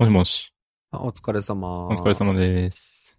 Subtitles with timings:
[0.00, 0.54] もしもし。
[0.92, 1.86] あ、お疲れ様。
[1.86, 3.18] お疲れ様です。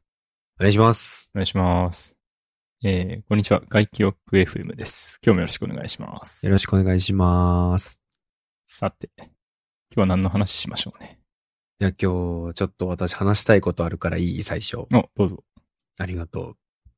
[0.59, 1.29] お願いします。
[1.35, 2.17] お願いします。
[2.83, 3.61] えー、こんにちは。
[3.69, 5.19] 外気浴 FM です。
[5.23, 6.51] 今日もよろしくお願いしますよ。
[6.51, 7.99] ろしくお願いします。
[8.65, 9.27] さて、今
[9.91, 11.19] 日は何の話しましょうね？
[11.79, 14.41] いや、今日、ちょっと私話したいことあるからいい？
[14.41, 14.77] 最初。
[14.77, 15.43] お、どうぞ。
[15.99, 16.55] ありがと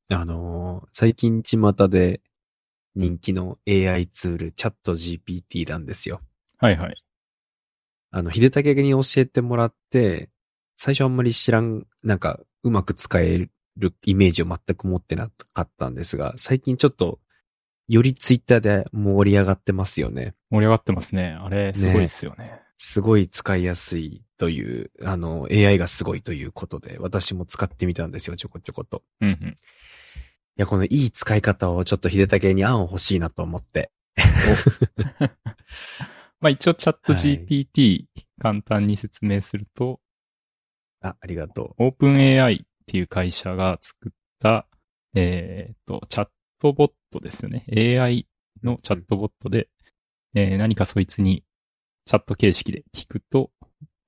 [0.10, 0.16] う。
[0.16, 2.22] あのー最近巷で
[2.96, 6.22] 人気の AI ツール、チャット GPT なんですよ。
[6.58, 7.03] はいはい。
[8.16, 10.30] あの、秀武に教えてもらって、
[10.77, 17.20] 最初あんまり知らん、なんか、うまく使えるイメージを全く持ってなかったんですが、最近ちょっと、
[17.88, 20.35] よりツイッターで盛り上がってますよね。
[20.52, 21.35] 盛り上がってますね。
[21.41, 22.62] あれ、すごいですよね。
[22.77, 29.02] すごい使いやすいという、あの、AI がすごいということで、私も使ってみたんですよ、ちょこちょこと。
[29.21, 29.48] うんうん。
[29.49, 29.55] い
[30.57, 33.91] や、このいい使い方をちょっと秀武に案を欲しいなと思って。
[36.44, 38.04] まあ一応チャットはい GPT、
[38.38, 40.02] 簡単に説明すると、
[41.02, 44.68] あ、ありがとオープン AI っていう会社が作った、
[45.16, 46.27] えっ、と、チャッ
[46.60, 47.66] トボットですよね。
[47.72, 48.27] AI
[48.62, 49.70] のチャットボットで、
[50.34, 51.46] えー何かそいつに
[52.04, 53.52] チャット形式で聞くと、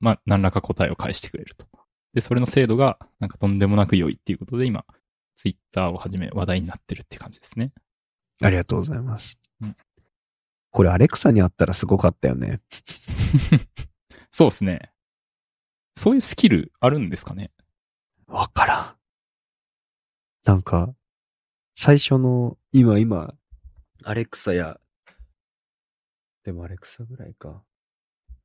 [0.02, 1.68] まあ、何らか答えを返してくれると。
[2.14, 4.84] で、それの精度が、なんかとんでもなく良いっていうことで、今、
[5.38, 7.72] ツイッターをはじめ話題になってるって感じですね。
[8.42, 8.46] う。
[8.46, 9.38] ありがとうございます。
[10.76, 12.60] うんこれアレクサにあったらすごかったよね。
[14.30, 14.92] そうですね。
[15.96, 17.52] そういうスキルあるんですかね？
[18.28, 18.96] わからん。
[20.44, 20.94] なんか、
[21.78, 23.34] 最初の、今今、
[24.04, 24.82] アレクサや、
[26.44, 27.64] でもアレクサぐらいか。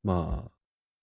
[0.04, 0.48] ま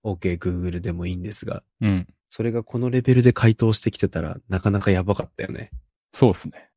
[0.04, 2.08] あ、OK Google でもいいんですが、うん。
[2.30, 5.72] それがこのレベルで回答してきてたら、なかなかやばかったよね。
[6.14, 6.72] そうですね。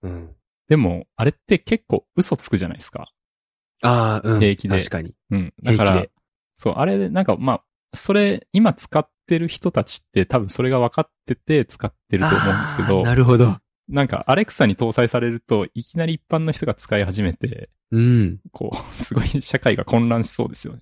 [0.00, 0.36] うん。
[0.68, 3.12] でも、あれって結構嘘つくじゃないですか。
[3.84, 4.40] ああ、うん。
[4.40, 5.14] 平気で確かに。
[5.30, 5.52] うん。
[5.62, 6.10] だから平気で、
[6.56, 7.62] そう、あれで、なんか、まあ、
[7.96, 13.56] それ、今使ってる人たちって多分それが分かってて使ってると思うんですけどなるほど。
[13.88, 18.40] なんか、アレクサに搭載されると、いきなり一般の人が使い始めて、うん。
[18.50, 20.80] こう、 すごい社会が混乱しそうですよね。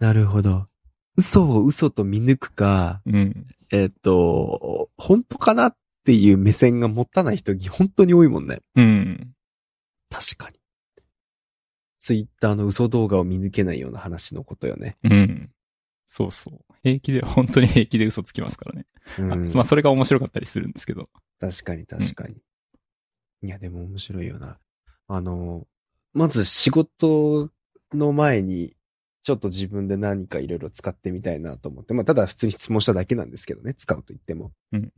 [0.00, 0.66] なるほど。
[1.16, 3.46] 嘘を嘘と見抜くか、うん。
[3.70, 8.60] えっ、と、本当かなっていう目線が持たない人、本当に多いもんね。
[8.74, 9.32] うん。
[10.10, 10.58] 確かに。
[12.02, 14.96] ツイッターの嘘動画を見抜けないような話のことよね。
[15.04, 15.52] うん。
[16.04, 16.74] そうそう。
[16.82, 18.86] 平気で、本当に平気で嘘つきますからね。
[19.20, 19.32] うん。
[19.32, 21.08] あまあ、それが面白かったりするんですけど。
[21.38, 22.38] 確かに確かに。
[23.44, 24.58] いや、でも面白いよな。
[25.06, 25.64] あの、
[26.12, 27.50] まず仕事
[27.94, 28.74] の前に、
[29.22, 34.50] ちょっと自分で何かいろいろ使ってみたいなと思って、まあ、ただ普通に質問しただけなんですけどね、使うと言っても。
[34.72, 34.92] うん。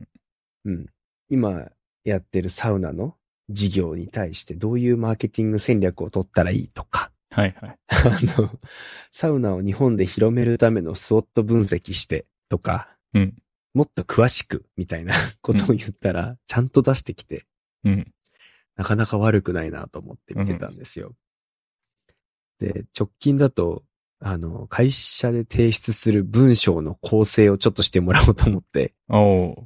[0.65, 0.85] うん。
[1.29, 1.69] 今
[2.03, 3.15] やってるサウナの
[3.49, 7.77] 事業に対してどういうマーケティング戦略を取ったらいいとか、はいはい。
[7.89, 8.49] あの、
[9.11, 13.35] サウナを日本で広めるためのスウォット分析してとか、うん。
[13.73, 17.45] もっと詳しくみたいな ことを言ったら、ちゃんと出してきて、
[17.83, 18.13] うん。
[18.77, 21.13] なかなか悪くないなと思って見てたんですよ。
[22.59, 23.83] で、直近だと、
[24.19, 28.93] あの、会社で提出する文章の構成をちょっとしてもらおうと思って、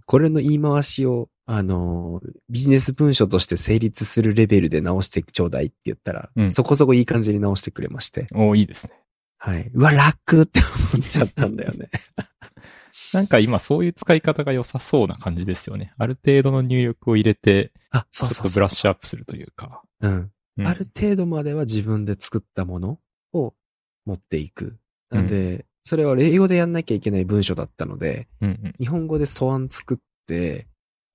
[0.05, 8.27] これの言い回しを、あの、ビジネス文書として成立するレベルで直してちょうだいって言ったら、うんそこそこいい感じに直してくれまして。
[8.35, 8.93] おーいいですね。
[9.39, 9.71] はい。
[9.73, 10.59] うわ、楽って
[10.93, 11.89] 思っちゃったんだよね。
[13.13, 15.91] なんか今そういう使い方が良さそうな感じですよね。
[15.97, 19.81] ある程度の入力を入れて、あ、そうそうそうとブラッシュアップするというか。
[20.01, 20.31] うん。
[20.57, 22.99] うんある程度までは自分で作ったもの
[23.33, 23.55] を
[24.05, 24.77] 持っていく。
[25.09, 28.73] なんで、それは英語でやんなきゃいけない文章だったので、うんうん。
[28.77, 30.67] 日本語で素案作って、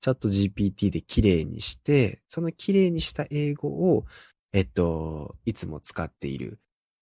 [0.05, 4.05] チャット GPT で綺麗にして、その綺麗にした英語を、
[4.53, 6.59] えっと、いつも使っている、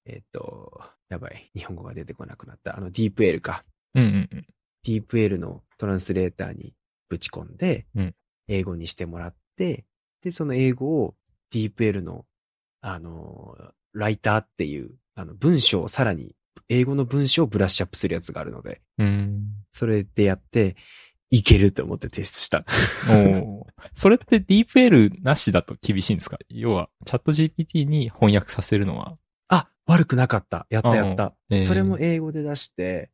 [0.07, 2.77] えっと、やばい、日本語が出てこなくなった。
[2.77, 3.65] あの、DeepL か。
[3.97, 4.47] うんうんうん。
[4.87, 6.75] DeepL のトランスレーターに
[7.09, 8.15] ぶち込んでうん、
[8.47, 9.85] 英語にしてもらって、
[10.23, 11.17] で、その英語を
[11.53, 12.25] DeepL の、
[12.83, 13.57] あの、
[13.93, 16.37] ライターっていう、あの、文章をさらに、
[16.69, 19.43] 英語の文章をブラッシュアップするやつがあるので、うん。
[19.73, 20.77] それでやって、
[21.33, 22.65] いけると思って提出した。
[23.09, 23.63] おー
[23.95, 26.39] それって DeepL なしだと厳しいんですか？
[26.49, 29.17] 要は、チャット GPT に翻訳させるのは？
[29.49, 30.67] あ、悪くなかった。
[30.71, 31.35] やったやった。
[31.51, 33.11] えーそれも英語で出して、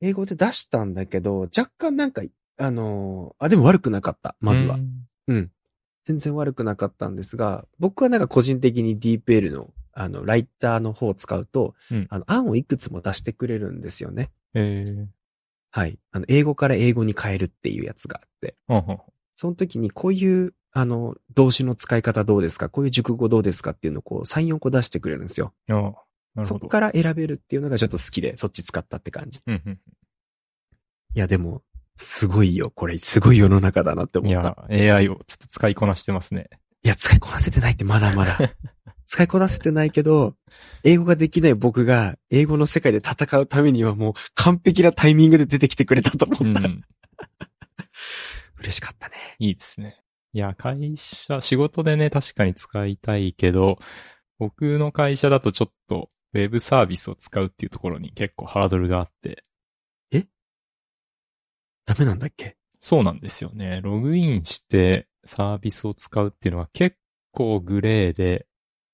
[0.00, 2.22] 英語で出したんだけど、若干なんか、
[2.58, 4.36] あのーあ、でも悪くなかった。
[4.40, 4.76] まずは。
[5.28, 5.50] うん
[6.04, 14.32] 全然悪くなかったんですが、僕はなんか個人的に DeepL の、あの、ライターの方を使うと、うんあの、案をいくつも出してくれるんですよね。
[14.54, 15.06] えー
[15.74, 15.98] はい。
[16.12, 18.54] あの、英語から英語に変えるっていうやつがあって。
[18.68, 22.68] ほんほんほんその時にこういう、あの、動詞の使い方どうですか？
[22.68, 25.52] こういう熟語どうですかっていうのをこう3、4個出してくれるんですよ。
[26.44, 29.40] そこから選べるっていうのがちょっと好きで、そっち使ったって感じ。
[29.46, 29.78] うんうん
[31.14, 31.62] いや、でも、
[31.96, 32.70] すごいよ。
[32.74, 34.66] これ、すごい世の中だなって思いった。
[34.70, 36.48] や、AI をちょっと使いこなしてますね。
[36.82, 38.38] いや、使いこなせてないってまだまだ。
[39.12, 40.36] 使いこなせてないけど、
[40.84, 46.66] 英語ができない僕が英語の世界で戦うためにはもう完璧なタイミングで出てきてくれたとう思った。
[46.66, 46.80] ん。
[48.58, 49.16] 嬉しかったね。
[49.38, 50.00] いいですね。
[50.32, 53.78] いや、会社、仕事でね、確かに使いたいけど、
[54.38, 59.42] 僕の会社だとちょっと、ウェブサービスを使うっていうところに結構ハードルがあって、
[61.84, 62.56] ダメなんだっけ？
[62.80, 63.82] そうなんですよね。
[63.82, 66.96] ログインしてサービスを使うっていうのは結
[67.30, 68.46] 構グレーで、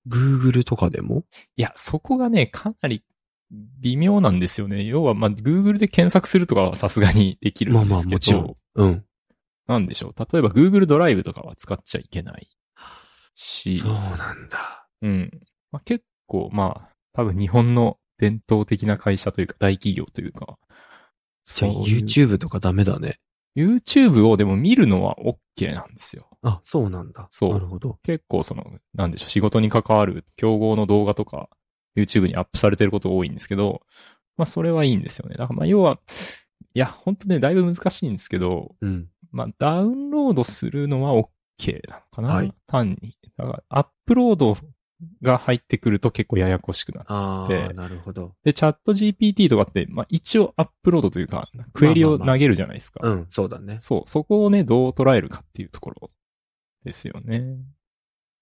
[0.09, 1.23] ?Google とかでも？
[1.55, 3.03] いや、そこがね、かなり
[3.51, 4.83] 微妙なんですよね。
[4.83, 8.55] 要は、まあ、Google で検索するとかはさすがにできるんまあですけど、まあもちろん。
[8.75, 9.05] うん。
[9.67, 10.15] なんでしょう。
[10.17, 12.47] 例えば Google ドライブとかは使っちゃいけない
[13.35, 14.87] し、そうなんだ。
[15.01, 15.31] うん。
[15.71, 20.57] まあ、結構、まあ、多分日本の伝統的な会社というか大企業というか、
[21.45, 23.19] じゃあ YouTube とかダメだね。
[23.55, 26.27] YouTube をでも見るのは OK なんですよ。
[26.41, 27.27] あ、そうなんだ。
[27.29, 27.99] そうなるほど。
[28.03, 28.63] 結構その、
[28.93, 31.49] なんでしょう、仕事に関わる競合の動画とか、
[31.97, 33.81] YouTube にアップされてることが多いんですけど、
[34.37, 35.35] まあそれはいいんですよね。
[35.35, 35.99] だからまあ要は、
[36.73, 39.09] いや、本当ね、だいぶ難しいんですけど、うん。
[39.31, 43.17] まあダウンロードするのは OK なのかな、はい単に。
[43.37, 44.57] だからアップロード
[45.21, 47.05] が入ってくると結構ややこしくなる。
[47.09, 48.33] あであ、なるほど。
[48.43, 52.99] で、チャット GPT とかって、まあ一応アップロードというか、クエリを投げるじゃないですか。
[53.03, 53.79] うん、そうだね。
[53.79, 56.11] そう、そこをね、どう捉えるかっていうところ
[56.83, 57.57] ですよね。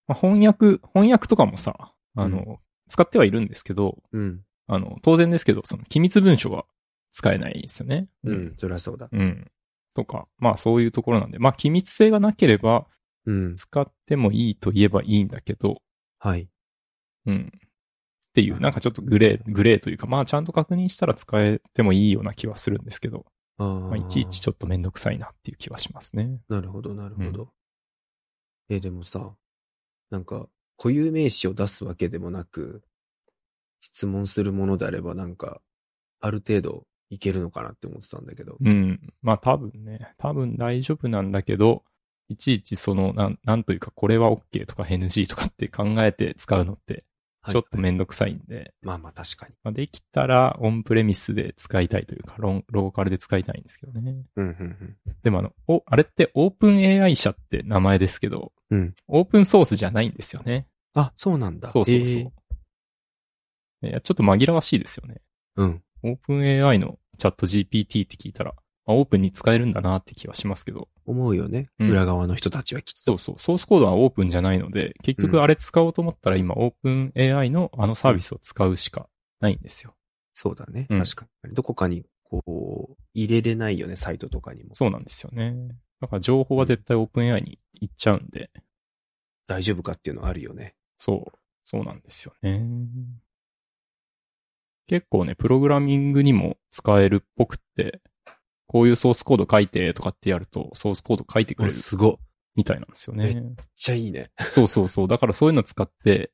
[0.08, 4.42] まあ、翻訳、翻訳とかもさ、あの、使ってはいるんですけど、うん。
[4.68, 6.66] あの、当然ですけど、その機密文書は
[7.12, 8.08] 使えないですよね。
[8.24, 9.10] うん、そりゃそうだ。
[9.12, 9.52] うん。
[9.94, 12.88] とか、まあそういうところなんで、まあ機密性がなければ
[13.28, 13.54] うん。
[13.54, 15.82] 使ってもいいと言えばいいんだけど、
[16.20, 16.50] はい。
[17.26, 17.52] うん。
[17.54, 17.60] っ
[18.34, 23.26] ていう、なんかちょっとグレー、グレーというか、まあちゃんと確認したら使えてもいいような気はするんですけど、
[23.58, 26.40] あまあいちいちちょっとめんどくさいなっていう気はしますね。
[26.48, 27.52] なるほど、なるほど。
[28.70, 29.36] え、でもさ、
[30.10, 30.48] なんか、
[30.78, 32.84] 固有名詞を出すわけでもなく、
[33.82, 35.62] 質問するものであればなんか、
[36.20, 38.58] ある程度いけるのかなって思ってたんだけど。
[38.60, 39.00] うん。
[39.22, 41.84] まあ多分ね、多分大丈夫なんだけど、
[42.30, 47.04] いちいちその、なん、なんというか、これは OK とか NG とかって考えて使うのって、はい
[47.50, 49.56] ちょっとめんどくさいんで、まあまあ確かに。
[49.64, 54.18] まあ、できたらオンプレミスで使いたいというか、ロンローカルで使いたいんですけどね。
[54.36, 58.80] うん、うん、でもあの、お、あれってオープン AI 社って名前ですけど、うん。
[58.80, 58.96] うん。
[59.08, 60.68] オープンソースじゃないんですよね。
[60.94, 61.70] あ、そうなんだ。
[61.70, 62.24] そうそうそう。
[62.24, 62.32] えー
[63.84, 65.22] いや、ちょっと紛らわしいですよね。
[65.56, 65.84] うん。
[66.04, 68.54] オープン AI のチャット GPT って聞いたら、
[68.88, 71.70] まあオープンに使えるんだなって気はしますけど、思うよね。
[71.80, 73.12] うん裏側の人たちはきっと。
[73.12, 79.08] そうそう、ソースコードはオープンじゃないので、結うん局あれ使おうと思ったら今、オープン AI のあのサービスを使うしか
[79.40, 79.94] ないんですよ。
[80.34, 80.88] そうだね。
[80.90, 81.54] うん確かに。
[81.54, 84.74] どこかに、こう、入れれないよね、サイトとかにも。
[84.76, 85.56] そうなんですよね。
[86.00, 88.52] だから情報は絶対オープン AI に行っちゃうんで、
[89.48, 90.76] 大丈夫かっていうのはあるよね。
[90.98, 92.64] そう、そうなんですよね。
[94.88, 98.02] 結構ね、プログラミングにも使えるっぽくって、
[98.68, 102.12] こういうソースコード書いてとかってやると、ソースコード書いてくれるすごっ。
[102.12, 102.18] めっ
[102.58, 103.54] みたいなんですよね。
[103.76, 104.32] ちゃいいね。
[104.50, 105.08] そうそうそう。
[105.08, 106.32] だからそういうの使って、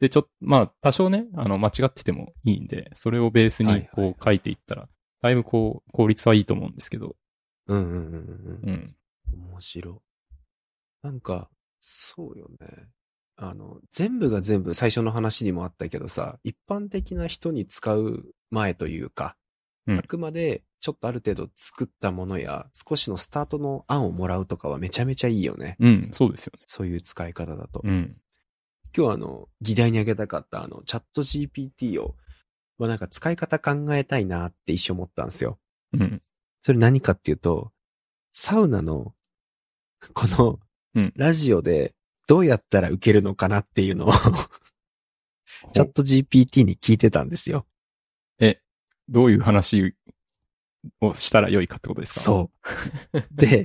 [0.00, 4.86] で、ちょっと、まあ、多少ね、あの、間違っててもいいんで、それをベースにこう書いていったら、
[5.22, 7.16] だいぶこう、効率はいいと思うんですけど、
[7.68, 8.70] うんうんうんうんう。
[8.70, 8.96] ん。
[9.32, 9.94] 面白い。
[11.02, 11.48] なんか、
[11.80, 12.88] そうよね。
[13.36, 19.36] あの、全部が全部最初の話にもあったけどさ、一般的な人に使う前というか、
[19.86, 25.76] うんあくまでちょっとある程度作ったものや、少しのスタートの案をもらうとかはめちゃめちゃいいよね。
[25.80, 26.64] うん、そうですよね。
[26.66, 27.80] そういう使い方だと。
[27.82, 28.16] うん。
[28.96, 32.14] 今日はあの、議題に挙げたかったあの、チャット GPT を、
[32.78, 35.58] まあなんか使い方考えたいなって一瞬思ったんですよ。
[35.92, 36.22] うん。
[36.62, 37.72] それ何かっていうと、
[38.32, 39.14] サウナの、
[40.14, 40.60] この
[40.96, 41.94] うん、ラジオで
[42.26, 44.12] どうやったら受けるのかなっていうのを、
[45.72, 47.66] チャット GPT に聞いてたんですよ。
[49.08, 49.94] え、どういう話
[51.00, 52.20] をしたら良いかってことですか？
[52.20, 52.50] そ
[53.12, 53.20] う。
[53.32, 53.64] で、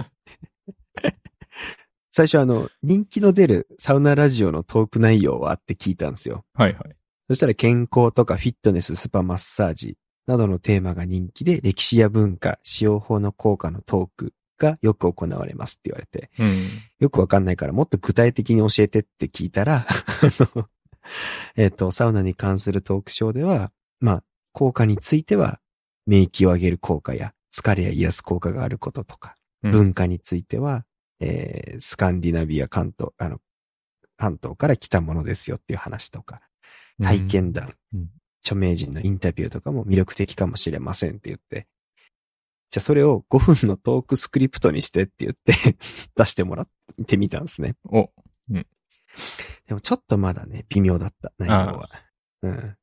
[2.11, 6.45] 最初あの、人気の出るサウナラジオのトーク内容はって聞いたんですよ。
[6.53, 6.95] はいはい。
[7.29, 16.67] そしたら健康とかフィットネス、スパマッサージなどのテーマが人気で、歴史や文化、使用法の効果のトークがよく行われますって言われて、うん。
[16.99, 19.87] よくわかんないからもっと具体的に教えてって聞いたら、
[21.55, 23.71] えっ、と、サウナに関するトークショーでは、
[24.01, 25.59] まあ、効果については、
[26.05, 30.85] 免疫を上げる効果や、疲れや癒す効果があることとか、うん文化については、
[31.19, 33.39] えースカンディナビア関東、あの、
[34.17, 36.41] 関東から来たものですよっていう話とか、
[37.01, 38.09] 体験談、うん
[38.43, 41.67] 著名人のインタビューとかも魅力的かもしれませんって言って、
[42.71, 45.53] じゃあそれを5分のトークスクリプトにしてって言って
[46.17, 46.69] 出してもらっ
[47.05, 47.75] てみたんですね。
[47.85, 48.09] お、
[49.67, 51.89] でもちょっとまだね、微妙だった、内容は。
[52.41, 52.77] うん。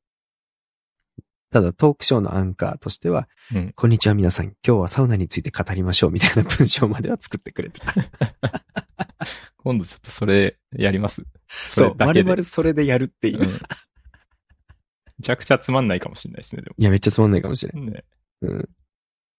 [1.51, 3.73] ただトークショーのアンカーとしては、うん。
[3.75, 7.93] こんにちは皆さん、今日はサウナについて語りましょうみたいな文章までは作ってくれてた。
[9.57, 11.23] 今度ちょっとそれやります。
[11.47, 13.39] そう、れだけで丸々それでやるっていう。
[13.39, 13.45] うん。
[13.45, 13.59] め
[15.23, 17.83] ちゃくちゃつまんないかもしれないですね、でいや、めっちゃつまんないかもしれん。
[17.83, 17.89] も。
[17.89, 18.05] ね。
[18.41, 18.69] うん。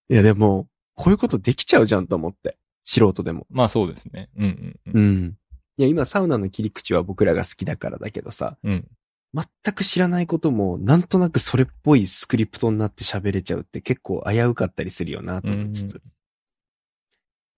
[0.09, 2.59] いや、でも、こういうことできちゃうじゃんと思って。
[2.83, 3.47] 素人でも。
[3.51, 4.31] まあそうですね。
[4.37, 4.99] うんうんう。
[4.99, 5.37] うんん。
[5.77, 8.89] いや、今サウナの切り口は僕らが好きだからだけどさ、うん。
[9.33, 16.03] 全く知らないことも、なんとなくそれっぽいスクリプトになって喋れちゃうって結構危うかったりするよなと思いつつ。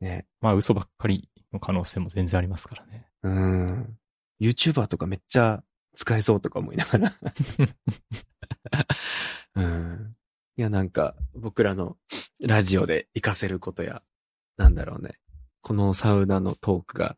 [0.00, 0.26] ね。
[0.40, 3.06] まあ嘘ばっかりの可能性も全然ありますからね。
[3.22, 3.98] うん。
[4.40, 5.62] YouTuber とかめっちゃ
[5.94, 7.14] 使えそうとか思いながら。
[9.56, 10.16] うん。
[10.56, 11.96] いや、なんか、僕らの
[12.40, 14.02] ラジオで活かせることや、
[14.56, 15.18] なんだろうね。
[15.62, 17.16] このサウナのトークが、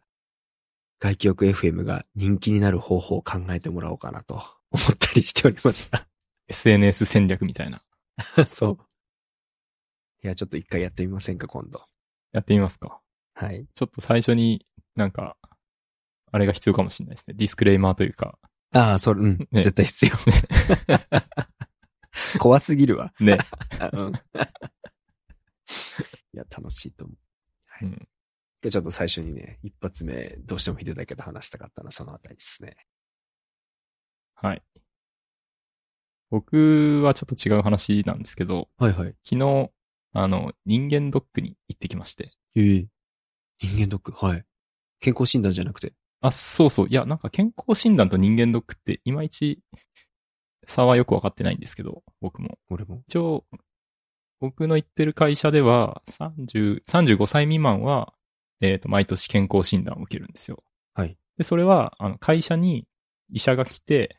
[1.04, 4.36] 外気浴 FM が人気になる方法を考えてもらおうかなと
[4.72, 6.08] 思ったりしておりました。
[6.48, 7.84] SNS 戦略みたいな。
[8.48, 8.78] そう。
[10.22, 11.84] いや、ちょっと一回やってみませんか、今度。
[12.32, 13.02] やってみますか。
[13.34, 13.66] はい。
[13.74, 15.36] ちょっと最初になんか、
[16.32, 17.34] あれが必要かもしれないですね。
[17.34, 18.38] ディスクレイマーというか。
[18.72, 20.12] ああ、それ、うん、ね絶対必要。
[22.40, 23.12] 怖すぎるわ。
[23.20, 23.36] ね。
[23.92, 24.12] うん。
[24.14, 24.18] い
[26.32, 27.16] や、楽しいと思う。
[27.66, 27.88] はい。
[27.88, 28.08] うん
[28.64, 32.76] でちょっと最初にね、一発目、どうしても秀だけど話したかったのはそのあたりですね。
[34.36, 34.62] はい。
[36.30, 39.14] 僕はちょっと違う話なんですけど、はいはい。
[39.22, 39.70] 昨日、
[40.14, 42.32] あの、人間ドックに行ってきまして。
[42.54, 42.86] ええ
[43.60, 44.12] 人間ドック？
[44.12, 44.44] はい。
[45.00, 45.92] 健康診断じゃなくて？
[46.22, 46.88] あ、そうそう。
[46.88, 49.60] いや、なんか健康診断と人間ドックって、いまいち
[50.66, 52.58] 差はよくわかってないんですけど、僕も。
[52.70, 53.02] 俺も。
[53.08, 53.44] 一応、
[54.40, 58.13] 僕の行ってる会社では、30、35歳未満は、
[58.72, 60.62] えっ、と、毎年健康診断を受けるんですよ。
[60.94, 61.16] はい。
[61.36, 62.86] で、それは、あの、会社に
[63.30, 64.16] 医者が来て、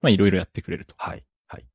[0.00, 0.94] まあ、いろいろやってくれると。
[0.98, 1.24] はい。
[1.46, 1.66] はい。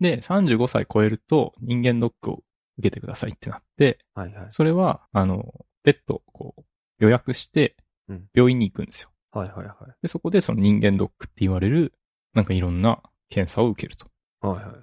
[0.00, 2.42] で、35歳超えると人間ドックを
[2.78, 4.46] 受けてくださいってなって、はいはい。
[4.48, 6.62] それは、あの、別途、こう、
[6.98, 7.76] 予約して
[8.08, 9.10] うん、病院に行くんですよ。
[9.32, 9.74] はいはいはい。
[10.02, 11.94] で、そこでその人間ドックって言われる、
[12.34, 14.08] なんかいろんな検査を受けると。
[14.40, 14.76] はいはい。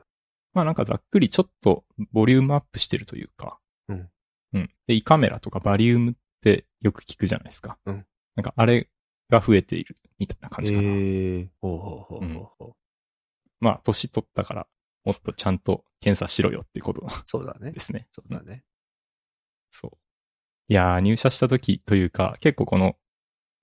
[0.53, 3.59] まあなんかざっくりちょっとボリュームアップしてるというか。
[3.87, 4.09] うん。
[4.53, 4.69] うん。
[4.87, 7.77] で、胃カメラとかバリウムってよく聞くじゃないですか。
[7.85, 8.05] うん。
[8.35, 8.89] なんかあれ
[9.29, 10.87] が増えているみたいな感じかな。
[10.87, 12.73] ええほうほうほうほうほう。
[13.59, 14.67] まあ、年取ったから、
[15.03, 17.79] もっとちゃんと検査しろよってことそうだねで。
[17.79, 18.07] すね。
[18.11, 18.63] そうだね。
[19.71, 19.97] そう。
[20.67, 22.95] いやー、入社した時というか、結構この、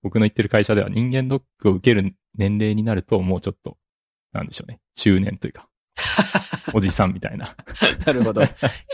[0.02, 3.76] 僕の行ってる会社では人間ドックを受ける年齢になると、もうちょっと、
[4.32, 4.80] なんでしょうね。
[4.94, 5.67] 中年というか、
[6.74, 7.56] おじさんみたいな。
[8.06, 8.42] なるほど。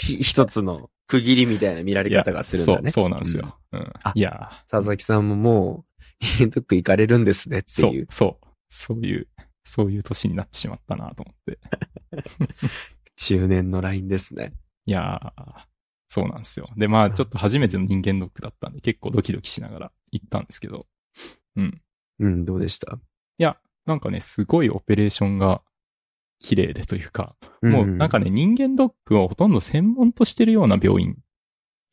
[0.00, 2.90] ひ一つの区切りみたいな見られ方がするんだね。
[2.90, 3.58] そう、そうなんですよ。
[3.72, 3.92] うん。
[4.02, 5.84] あいや佐々木さんもも
[6.20, 8.06] う、人間ドック行かれるんですねっていうう。。
[8.10, 8.46] そう。
[8.70, 9.28] そういう、
[9.64, 11.58] そういう年になってしまったなと思って。
[13.16, 14.52] 中年のラインですね。
[14.86, 15.52] いやー、
[16.08, 16.68] そうなんですよ。
[16.76, 20.86] で、まあ、ちょっと初めての人間ドックだったんで、結構ドキドキしながら行ったんですけど、
[21.56, 21.80] うん。
[22.20, 22.98] うん、どうでした？
[23.38, 23.56] いや、
[23.86, 25.62] なんかね、すごいオペレーションが
[26.40, 31.16] 綺麗でというか、もうなんかね、人間ドックをほとんど専門としてるような病院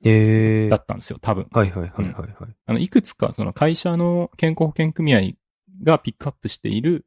[0.04, 1.48] ええだったんですよ、多分。
[1.52, 2.56] はいはいはいはいはい。
[2.66, 5.34] あの、いくつかその会社の健康保険組合
[5.84, 7.06] がピックアップしている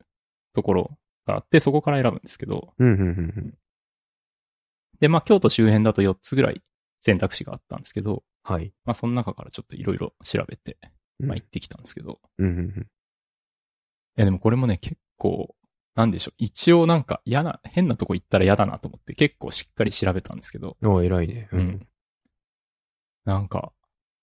[0.54, 3.54] ところがあって、そこから選ぶんですけど、うん、うん、うん。
[5.00, 6.62] で、まあ、京都周辺だと4つぐらい
[7.00, 8.72] 選択肢があったんですけど、はい。
[8.84, 10.78] まあ、その中からちょっといろいろ調べて、
[11.18, 12.88] うんまあ、行ってきたんですけど、うん、うん
[14.16, 15.56] いや、でもこれもね、結構、
[15.94, 16.34] なんでしょう。
[16.38, 20.92] 一応なんか嫌な、変なとこ行ったら嫌だなと思って結構しっかり調べたんですけど、うん。
[20.92, 21.48] お偉いね。
[21.52, 21.86] うん。。
[23.24, 23.72] なんか、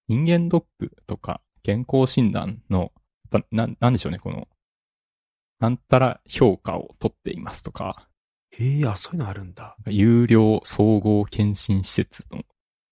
[0.08, 2.92] 人間ドックとか健康診断の、
[3.32, 4.48] やっぱななんでしょうね、この、
[5.60, 8.08] なんたら評価を取っていますとか、
[8.51, 9.78] へえ、あ、そういうのあるんだ。
[9.88, 12.44] 有料総合検診施設の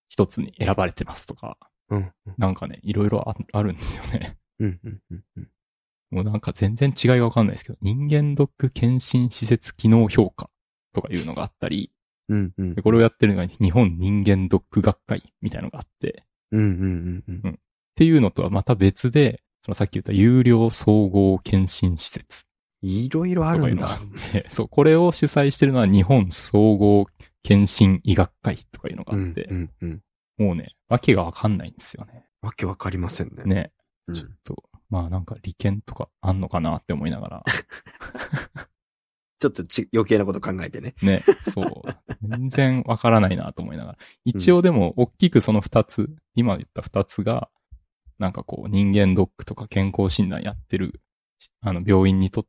[0.08, 1.58] 一つに選ばれてますとか、
[1.90, 2.12] うん。
[2.38, 4.38] なんかね、いろいろああるんですよね。
[4.58, 5.48] うん、うん、うん、うん。
[6.10, 10.50] もうなんか全然違いがわかんないですけど、人間ドック検診施設機能評価
[10.92, 11.92] とかいうのがあったり、
[12.28, 12.74] うん、うん。
[12.74, 17.50] でこれをやってるのが日本人間ドック学会みたいなのがあって、うん、うん、うん、うん。
[17.52, 17.54] っ
[17.94, 22.44] ていうのとはまた別で、そのさっき言った有料総合検診施設
[22.82, 24.00] いろいろあるんだ
[24.48, 27.06] そう、これを主催してるのは日本総合
[27.42, 30.00] 検診医学会とかいうのがうんあって、、うん、うん。
[30.38, 32.24] もうね、わけがわかんないんですよね。
[32.40, 33.44] わけわかりませんね。
[33.44, 33.72] ね。
[34.08, 34.14] うん。
[34.14, 37.44] ちょっと、まあなんか利権とかあんのかなって思いながら。
[39.40, 40.94] ちょっとち余計なこと考えてね。
[41.00, 41.82] ね、そう。
[42.22, 43.98] 全然わからないなと思いながら。
[44.26, 47.48] 一応でも、大きくその二つ、今言った二つが、
[48.18, 51.00] なんかこう、人間ドックとか健康診断やってる、
[51.62, 52.46] あの、病院にとっ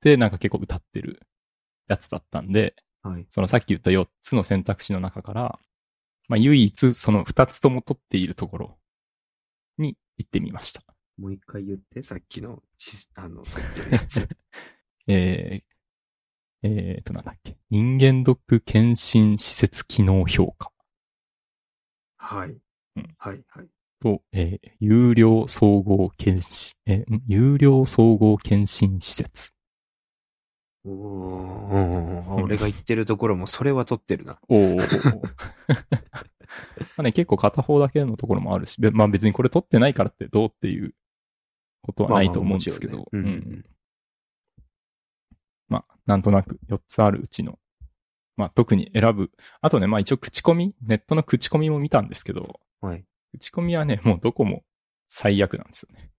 [0.00, 1.26] て、なんか結構歌ってる
[1.88, 3.26] やつだったんで、はい。
[3.30, 5.58] そのさっき言った4つの選択肢の中から、
[6.28, 8.78] まあ唯一その2つとも取っているところ
[9.78, 10.82] に行ってみました。
[11.18, 14.28] もう一回言って、さっきの、ちあの、さっきのやつ。
[15.08, 17.56] えー、えーとなんだっけ。
[17.70, 20.70] 人間ドック検診施設機能評価
[22.18, 22.50] はい。
[22.50, 23.68] うんはい、はい。
[24.00, 29.52] と、えー有料総合検診、えーん有料総合検診施設。
[30.84, 34.38] おー、俺が言ってるところもそれは取ってるな。
[34.48, 34.78] おー。
[36.96, 40.94] まあね、結構片方だけのところもあるし、べまあ別にこれ取ってないからってどうっていう
[41.88, 43.64] ことはないと思うんですけど、まあまあもちろんねうんうん
[45.68, 47.58] まあ、なんとなく4つあるうちの、
[48.36, 49.30] まあ特に選ぶ。
[49.60, 53.04] あとね、まあ一応口コミ、ネットの口コミも見たんですけど、はい。
[53.38, 54.62] 口コミはね、もうどこも
[55.08, 56.10] 最悪なんですよね。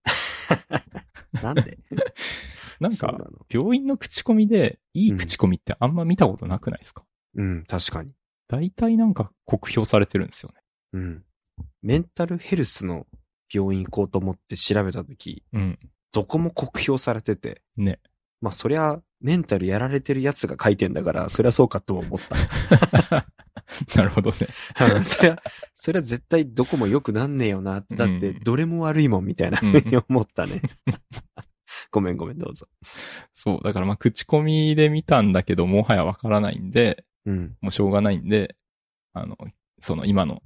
[1.42, 1.80] なんで？
[2.80, 3.18] なんか、
[3.50, 7.04] 病院の口コミでいい口コミってあんま見たことなくないですか、
[7.36, 8.14] うん、確かに。
[8.48, 10.62] 大体なんか酷評されてるんですよね。
[10.94, 11.26] うん。
[11.82, 13.06] メンタルヘルスの
[13.54, 15.80] 病院行こうと思って調べたとき、うん。
[16.12, 18.00] どこも酷評されてて、ね。
[18.42, 23.26] まあそりゃ、メンタルやられてるやつが書いてんだから、そりゃそうかとも思った。
[23.96, 24.38] なるほどね。
[24.96, 25.42] うんそりゃ、
[25.76, 27.82] そりゃ絶対どこも良くなんねえよな。
[27.82, 30.62] だって、うんどれも悪いもんみたいなふうに思ったね。
[31.92, 32.68] ごめんごめん、どうぞ。
[33.34, 33.64] そう。
[33.64, 37.58] だからまあ口コミで見たんだけど、もはやわからないんで、うん。
[37.62, 38.56] もうしょうがないんで、
[39.14, 39.38] あの、
[39.80, 40.42] その今の、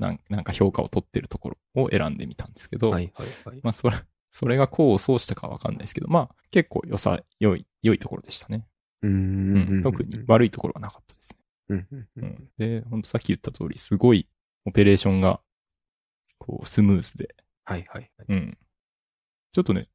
[0.00, 3.60] なんなんか評価を取ってるところを選んでみたんですけど、はいはいはい。
[3.62, 3.96] まあそれ、
[4.30, 8.66] それが功を奏したかわかんないですけど、まあ結構良さ、良い、良いところでしたね。
[9.02, 9.82] うーうんん。
[9.82, 11.36] 特に悪いところはなかったです
[11.68, 11.86] ね。
[12.16, 14.26] うんで、ほんとさっき言った通り、すごい
[14.64, 15.40] オペレーションが、
[16.38, 18.26] こう、スムーズで、はいはいはい。
[18.28, 18.58] うん。
[19.52, 19.88] ちょっとね、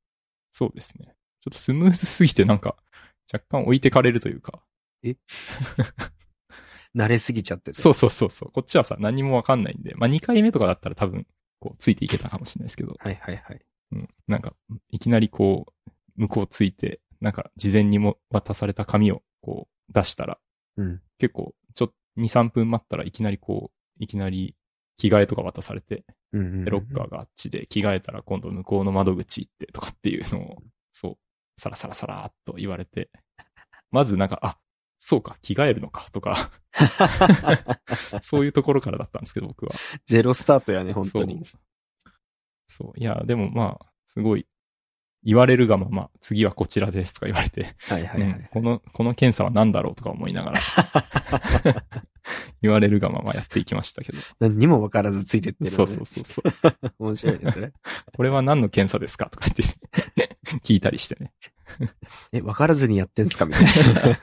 [0.52, 1.16] そうですね。
[1.42, 2.76] ちょっとスムーズすぎてなんか、
[3.34, 4.62] 若干置いてかれるというか、
[6.96, 7.82] 慣れすぎちゃってて。
[7.82, 8.52] そうそうそうそう。
[8.52, 11.28] こっちはさ、何もわかんないんで、まあ、2回目とかだったら多分、
[11.60, 13.62] こう、ついていけたかもしれないですけど、はいはいはい。
[13.92, 14.10] うん。
[14.28, 14.54] なんか、
[14.90, 20.40] いきなりこう、向こうついて、なんか、事前にも渡された紙を、こう、出したら、
[20.78, 21.02] うん。
[21.18, 24.56] 結構、ちょっと、2、3分待ったらいきなりこう、いきなり、
[24.98, 30.58] 着替えとか渡されて、うんうんうんでロッカーがあっちで着替えたら今度向こうの窓口行ってとかっていうのを、
[30.92, 31.18] そう、
[31.62, 33.10] サラサラサラーっと言われて、
[33.92, 34.58] まずなんか、あ、
[34.98, 36.52] そうか、着替えるのかとか、
[38.22, 39.74] そういうところからだったんですけど、僕は。
[40.06, 41.46] ゼロスタートやね、本当に。
[41.46, 41.62] そう。
[42.68, 43.00] そう。
[43.00, 44.48] いや、でもまあ、すごい、
[45.24, 48.48] 言われるがまま、次はこちらですとか言われて、はいはいはうんい。
[48.52, 50.60] この、この検査は何だろうとか思いながら、
[52.62, 54.20] 言われるがままやっていきましたけど。
[54.40, 55.76] 何にも分からずついてってる、ね。
[55.76, 56.94] そうそうそうそう。
[57.00, 57.74] 面白いですね。
[58.16, 61.34] これは何の検査ですかとか言って、聞いたりしてね。
[62.32, 63.64] え、分からずにやってんすかみたい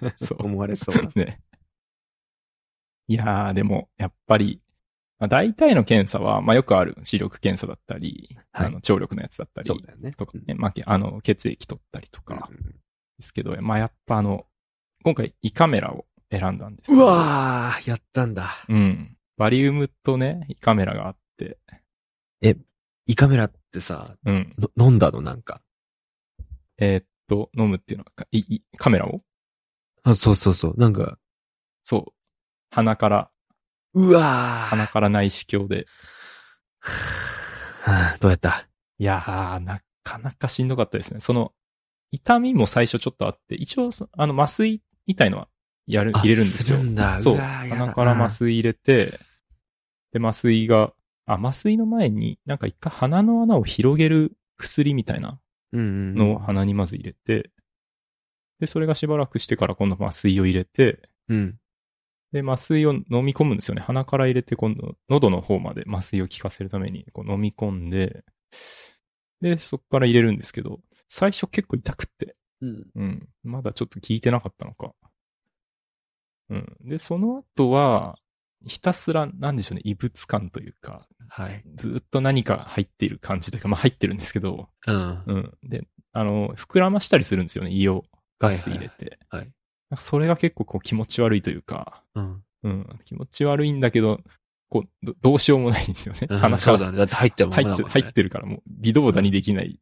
[0.03, 0.13] な。
[0.17, 1.11] そう思われそうな。
[1.17, 1.41] ね。
[3.09, 4.63] いやー、でも、やっぱり、
[5.19, 10.13] まあ、大体の検査は、まあよくある視力検査だったり、はいあの、聴力のやつだったり、そうだよね。
[10.13, 12.49] とかね、まあ、けあの、血液取ったりとか
[13.19, 14.47] ですけど、まあやっぱあの、
[15.05, 18.65] 今回胃カメラを選んだんですけうどわー、やったんだ。
[18.69, 19.17] うん。
[19.37, 21.59] バリウムとね、胃カメラがあって、
[23.07, 24.55] 胃カメラってさ、うん。
[24.77, 25.61] の飲んだのなんか？
[26.79, 29.21] えーっと、飲むっていうのは、かいいカメラを？
[30.03, 30.75] あ、そうそうそう。
[30.77, 31.19] なんか、
[31.83, 32.13] そう。
[32.71, 33.31] 鼻から、
[33.95, 34.69] うわー。
[34.69, 35.87] 鼻から内視鏡で。
[36.81, 38.69] は あどうやった？
[38.99, 41.21] いやー、なかなかしんどかったですね。
[41.21, 41.53] その、
[42.11, 45.49] 痛みも最初ちょっとあって、一応、そあの、麻酔みたいのは、
[45.87, 46.89] やる、あ入れるんですよする。
[46.91, 47.19] んだ。
[47.21, 47.37] そう。
[47.37, 49.19] 鼻から麻酔入れて、
[50.13, 50.93] で、麻酔が、
[51.27, 55.41] あ、麻酔の前に、なんか一回鼻の穴を広げる薬みたいな。
[55.73, 57.51] のを鼻にまず入れて、
[58.61, 61.59] で、それがしばらくしてから今度麻酔を入れて、うん。
[62.33, 63.83] で、麻酔を飲み込むんですよね。
[63.83, 68.25] 鼻から入れて、今度、喉の方まで麻酔を効かせるために、こう飲み込んで、
[69.41, 72.87] で、そこから入れるんですけど、最初結構痛くって、うん。
[72.95, 73.29] うん。
[73.43, 74.95] まだちょっと効いてなかったのか。
[76.49, 76.77] うん。
[76.81, 78.17] で、その後は、
[78.67, 81.63] ひたすら、なんでしょうね、異物感というか、はい。
[81.75, 85.23] ずっと何か入っている感じというか、まあ入ってるんですけど、うん。
[85.27, 85.59] うん。
[85.63, 88.05] で、あの、膨らましたりするんですよね、胃を
[88.39, 89.19] ガス入れて。
[89.29, 89.53] はいはい
[89.91, 92.43] なんかそれが結構こう気持ち悪いというか、うん。
[92.63, 93.01] うん。
[93.05, 94.23] 気持ち悪いんだけど、
[94.71, 96.29] こう、どどうしようもないんですよね。
[96.31, 96.97] うん鼻からそうだね。
[96.97, 99.79] だって入ってるもん入って、ね入ってるからもう微動だにできないで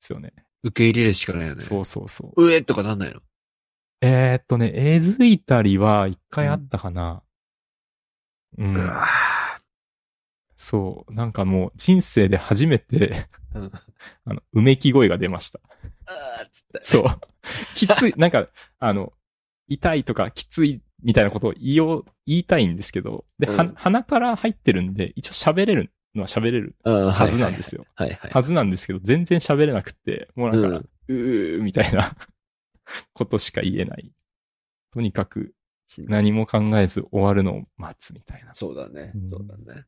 [0.00, 0.34] すよね。
[0.64, 1.62] 受け入れるしかないよね。
[1.62, 2.44] そうそうそう。
[2.44, 3.22] うえとかなんないの？
[4.02, 7.22] えー、っとね、えずいたりは一回あったかな。
[8.58, 8.76] うん。
[8.76, 9.06] うわ
[10.56, 11.14] そう。
[11.14, 13.72] なんかもう人生で初めて、ーうん。
[14.24, 15.60] あの、うめき声が出ました。
[16.06, 16.80] あつって。
[16.82, 17.04] そう。
[17.74, 19.12] きつい、 なんか、あの、
[19.68, 27.86] 痛いとかきついみたいなことを言いよう、言いたいんですけど、で、はうん鼻から入ってるんで、一応喋れるのは喋れるうんはずなんですよ。
[27.94, 28.30] はいはい。
[28.30, 32.14] はずなんですけど、全然喋れなくって、もうなんか、うんうーみたいな
[33.12, 34.12] ことしか言えない。
[34.92, 35.54] とにかく
[35.98, 38.54] 何も考えず終わるのを待つみたいな。
[38.54, 39.18] そうだねう。
[39.18, 39.84] んそうだね。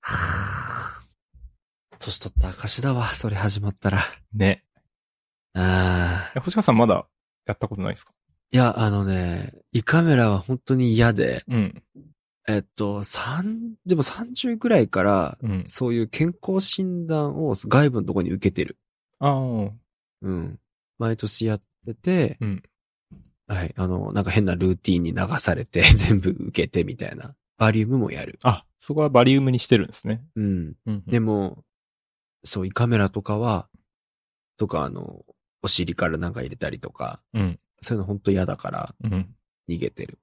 [0.00, 1.06] はぁ。
[1.98, 3.98] 年取った証だわ、それ始まったら。
[4.34, 4.64] ね。
[5.54, 6.32] ああ。
[6.36, 7.06] え星川さんまだ
[7.46, 8.12] やったことないですか？
[8.50, 11.82] いや、あのね、胃カメラは本当に嫌で、うん。
[12.48, 15.62] えっと、三、でも30ぐらいから、うん。
[15.66, 18.76] そういう健康診断を外部のところに受けてる。
[19.20, 19.70] ああ、
[20.22, 20.58] うん。
[20.98, 22.62] 毎年やってて、うん
[23.52, 23.74] はい。
[23.76, 27.36] あの、なんか変なルーティンに流されて、 全部受けてみたいな。
[27.58, 28.38] バリウムもやる。
[28.42, 30.24] あ、そこはバリウムにしてるんですね。
[30.34, 30.76] うん。
[30.86, 31.04] うん。
[31.06, 31.62] でも、
[32.44, 33.68] そう、胃カメラとかは、
[34.56, 35.24] とか、あの、
[35.60, 37.60] お尻からなんか入れたりとか、うん。
[37.82, 39.36] そういうの本当嫌だからうん。
[39.68, 40.18] 逃げてる。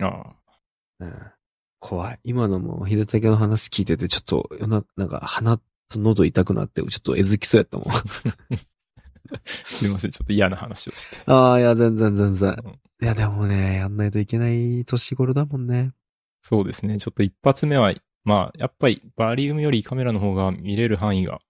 [0.00, 0.36] ああ。
[1.00, 1.14] うん。
[1.80, 2.20] 怖い。
[2.24, 7.88] 今のも、秀武の話聞いてて、ちょっと、ななんか鼻と喉痛くなって、ちょっとえずきそうやったもん。
[9.44, 10.10] すいません。
[10.10, 11.18] ちょっと嫌な話をして。
[11.26, 12.56] ああ、いや、全然全然。
[12.64, 15.92] うんいや、でもね、やんないといけない年頃だもんね。
[16.42, 16.98] そうですね。
[16.98, 21.40] ちょっと一発目は、まあ、やっぱりバリウムよりカメラの方が見れる範囲が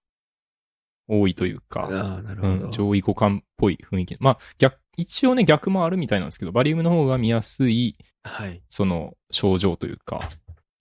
[1.07, 2.65] 多いというか、ああ、なるほど。
[2.65, 4.15] うん、上位互換っぽい雰囲気。
[4.19, 8.61] まあ、逆、一応ね、逆もあるみたいなんですけど、バリウムの方が見やすい、はい。
[8.69, 10.19] その、症状というか、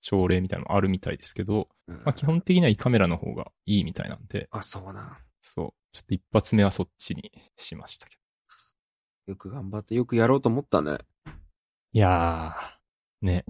[0.03, 5.17] 症例みたいなのもあるみたいですけど、うんまあ、基本的には胃カメラの方がいいみたいなんで、あ、そうなん。
[5.49, 5.75] そう。
[5.93, 8.17] ちょっと一発目はそっちにしましたけ
[9.27, 9.33] ど。
[9.33, 10.99] よく頑張って、よくやろうと思ったね。
[11.93, 13.45] いやー、ね。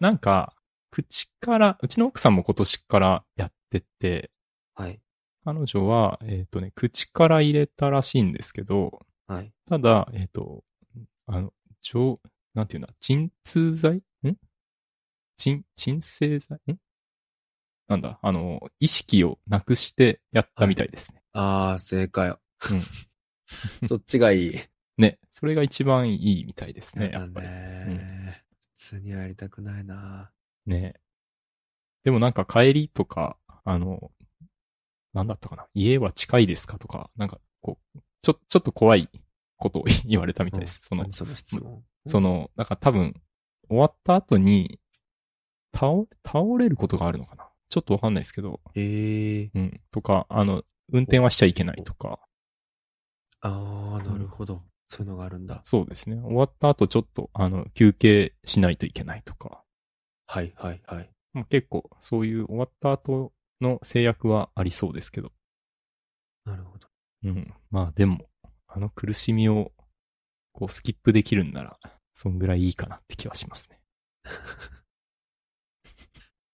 [0.00, 0.54] なんか、
[0.90, 4.30] 口から、うちの奥さんも今年からやってて、
[4.74, 5.00] はい。
[5.44, 9.52] 彼女は、えっ、とね、口から入れたらしいんですけど、はい。
[9.68, 10.64] ただ、えっ、と、
[11.26, 12.20] あの、上、
[12.54, 13.96] なんていうんだ、鎮痛剤？
[13.96, 14.02] ん？
[15.36, 16.58] 鎮、鎮静剤？
[16.70, 16.78] ん？
[17.92, 21.22] なんだ、あの、意識をなくしてやったみたいですね。
[21.34, 22.30] ああ、正解。
[22.30, 22.38] うん。
[23.86, 24.58] そっちがいい。
[24.96, 27.46] ね、それが一番いいみたいですね、やっぱり。
[27.46, 28.44] ね。
[28.60, 30.32] 普通にはやりたくないな。
[30.64, 30.94] ね。
[32.02, 34.10] でもなんか帰りとか、あの、
[35.12, 35.66] なんだったかな。
[35.74, 39.10] 家は近いですかとか、なんかこう、ちょ、ちょっと怖い
[39.58, 40.80] ことを言われたみたいです。
[40.82, 41.84] その何、その質問？
[42.06, 43.20] その、なんか多分、
[43.68, 44.80] 終わった後に、
[45.74, 47.51] 倒、倒れることがあるのかな。
[47.72, 49.50] ちょっとわかんないですけど、へえ。
[49.54, 49.80] うん。
[49.90, 52.20] とか、あの、運転はしちゃいけないとか、
[53.40, 54.62] ああ、なるほど。
[54.88, 55.62] そういうのがあるんだ。
[55.64, 56.16] そうですね。
[56.16, 59.64] 終わった後ちょっと、あの、休憩しないといけないとか、
[60.26, 61.10] はい、はい、はい。
[61.32, 63.32] まあ、結構、そういう終わった後
[63.62, 65.32] の制約はありそうですけど、
[66.44, 66.88] なるほど。
[67.24, 67.54] うん。
[67.70, 68.26] まあでも、
[68.68, 69.72] あの苦しみを、
[70.52, 71.78] こう、スキップできるんなら、
[72.12, 73.80] そんぐらいいいかなって気はしますね。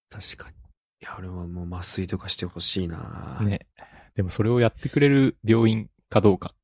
[0.09, 0.68] 確かに。
[1.01, 3.39] いや、俺はもう麻酔とかしてほしいな。。
[3.43, 3.67] ね。
[4.15, 6.55] でもそれをやってくれる病院かどうか。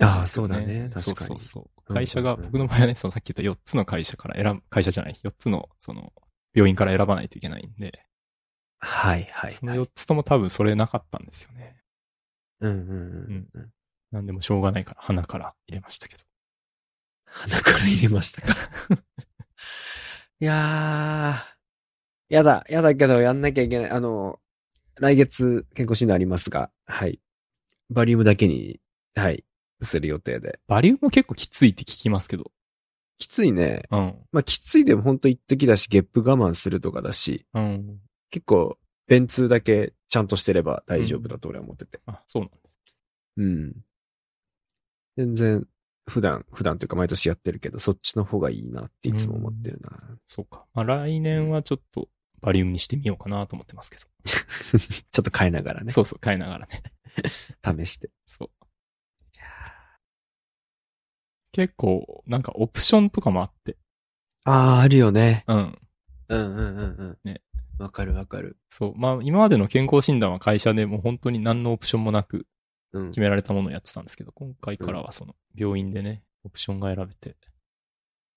[0.00, 0.90] ああ、そうだね。
[0.92, 1.02] 確かに。
[1.02, 1.62] そうそうそう。
[1.62, 6.12] うん会社が、うんうん僕の場合はね、そのさっき言った4つの会社から選ぶ、会社じゃない、4つの、その、
[6.52, 8.04] 病院から選ばないといけないんで、
[8.78, 9.52] はい、はい。
[9.52, 11.80] その4つとも多分それなかったんですよね。
[12.60, 13.72] うん、うん、うんうん。
[14.10, 16.22] なんでもしょうがないから、鼻から入れましたけど。
[17.24, 18.54] 鼻から入れましたか。
[20.40, 21.57] いやー、
[22.28, 23.90] やだ、やだけどやんなきゃいけない。
[23.90, 24.38] あの、
[24.96, 27.20] 来月健康診断ありますが、はい。
[27.90, 28.80] バリウムだけに、
[29.14, 29.44] はい、
[29.82, 30.60] する予定で。
[30.66, 32.50] バリウムも結構きついって聞きますけど。
[33.18, 33.82] きついね。
[33.90, 34.14] うん。
[34.30, 37.98] まあ、きついでもほんと一時だし、ゲップ我慢するとかだし、うん。
[38.30, 42.00] 結構、便通だけちゃんとしてれば大丈夫だと俺は思ってて。
[42.06, 42.78] あ、そうなんです。
[43.38, 43.76] うん。
[45.16, 45.66] 全然、
[46.06, 49.90] 普段、普段というか毎年やってるけど、そっちの方がいいなっていつも思ってるな。
[50.26, 50.64] そうか。
[50.74, 52.08] まあ来年はちょっと
[52.40, 54.04] バリウムにしてみようかなと思ってますけど。
[55.12, 55.90] ちょっと変えながらね。
[55.90, 56.82] そうそう、変えながらね。
[57.64, 58.10] 試して。
[58.26, 58.50] そう。
[61.52, 63.76] 結構、なんかオプションとかもあって。
[64.44, 65.44] ああ、あるよね。
[65.48, 65.78] うん。
[66.28, 67.18] うんうんうんうん。
[67.24, 67.42] ね。
[67.78, 68.58] わかるわかる。
[68.68, 68.94] そう。
[68.96, 72.46] まあ、今までの健康診断は会社でもう本当に何のオプションもなく
[72.92, 73.20] うん決。
[73.20, 77.36] められたものをやってたんですけど、今回からはその病院でね、オプションが選べて。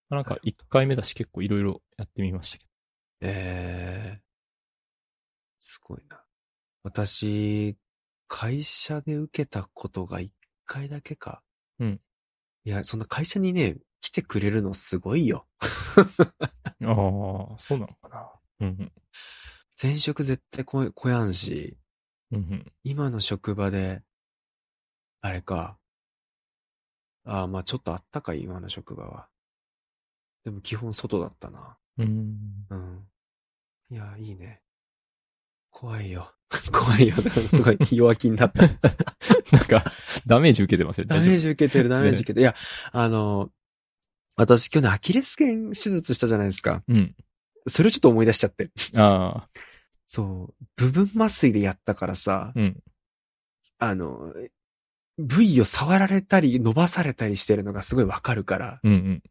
[0.10, 2.66] まあなんか1回目だし結構いろいろやってみましたけ
[3.22, 4.22] ええ
[5.60, 6.24] すごいな。
[6.84, 7.78] 私、
[8.28, 10.34] 会社で受けたことが一
[10.66, 11.44] 回だけか。
[11.80, 12.02] うん。
[12.66, 15.48] いや、そんな会社にね、来てくれるのすごいよ。
[15.60, 18.32] ああ、そうなのかな。
[18.62, 18.92] うん
[19.82, 21.78] 前職絶対こ来やんし、
[22.32, 22.40] うん。
[22.40, 24.04] うん今の職場で、
[25.22, 25.78] あれか。
[27.26, 29.30] ああ、まあちょっとあったかい、今の職場は。
[30.44, 31.78] でも基本外だったな。
[31.98, 32.66] うん。
[32.70, 33.11] うん。
[33.92, 34.62] いや、いいね。
[35.70, 36.34] 怖いよ。
[36.72, 37.16] 怖いよ。
[37.16, 38.62] すごい弱気になった。
[39.52, 39.84] なんか、
[40.26, 41.08] ダメージ受けてますよ。
[41.08, 42.42] ダメージ受けてる、ダメージ受けてる。
[42.42, 42.56] いや、
[42.94, 43.52] あの、
[44.38, 46.84] 私去年アキレス腱手術したじゃないですか。
[46.88, 47.16] うん。
[47.68, 48.72] それをちょっと思い出しちゃって。
[48.96, 49.50] ああ、
[50.08, 50.66] そう。
[50.78, 52.82] 部分麻酔でやったからさ、うん。
[53.78, 54.34] あの、
[55.18, 59.24] 部位を触られたり伸ばされたりしてるのがすごいわかるから、うんうん。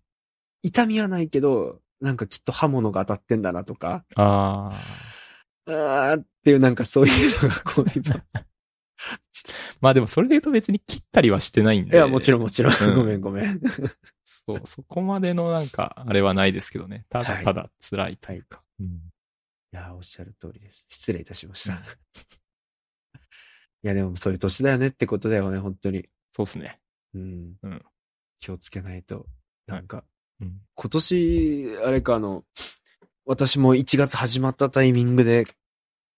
[0.63, 5.11] 痛みはないけど、なんかきっと刃物が当たってんだなとか、ああ。
[5.67, 8.25] あーっていうなんかそういうのがこう今。
[9.81, 11.97] まあでもそれで言うと別に切ったりはしてないんで。
[11.97, 12.75] いや、もちろんもちろん。
[12.75, 13.61] うんごめんごめん。
[14.25, 17.07] そう、そこまでのなんか、あれはないですけどね。
[17.09, 18.63] たはいだただ辛いというか。
[18.79, 18.87] うん。
[18.87, 18.91] い
[19.73, 20.85] や、おっしゃる通りです。
[20.89, 21.75] 失礼いたしました。
[23.83, 26.09] いや、でもそういう年だよねってことだよね、本当に。
[26.33, 26.81] そうっすね。
[27.15, 27.57] うん。
[27.63, 27.85] うん
[28.41, 29.27] 気をつけないと。
[29.67, 30.05] なんか、
[30.41, 30.61] うん。
[30.75, 32.45] 今年、あれか、あの、
[33.27, 35.47] 私も1月始まったタイミングで、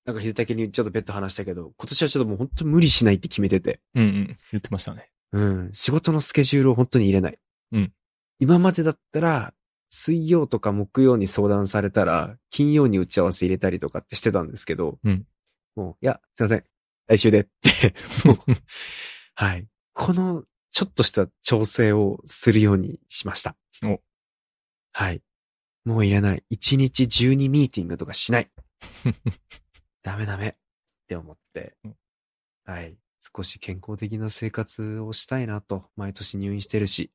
[0.04, 3.80] なんか秀武にちょっと別途話したけど、今年はちょっともう本当無理しないって決めてて。
[3.94, 4.37] うんうん。
[4.50, 5.11] 言ってましたね。
[5.32, 5.70] うん。
[5.72, 7.38] 仕事のスケジュールを本当に入れない。
[7.72, 7.92] うん。
[8.38, 9.54] 今までだったら、
[9.90, 15.26] 水曜とか木曜に相談されたら、金曜に打ち合わせ入れたりとかってしてたんですけど、うん。
[15.76, 16.64] もう、いや、すいません。
[17.06, 18.37] 来週でって、もう、
[19.35, 19.68] はい。
[19.92, 23.54] この、ちょっとした調整をするようにしました。
[23.85, 24.00] お
[24.92, 25.22] はい。
[25.85, 26.44] もう入れない。
[26.50, 28.50] 1日12ミーティングとかしない。
[30.02, 30.55] ダメダメっ
[31.09, 31.96] て思ってうん、
[32.64, 32.96] はい。
[33.35, 37.12] 少し健康的な生活をしたいなと、毎年入院してるし、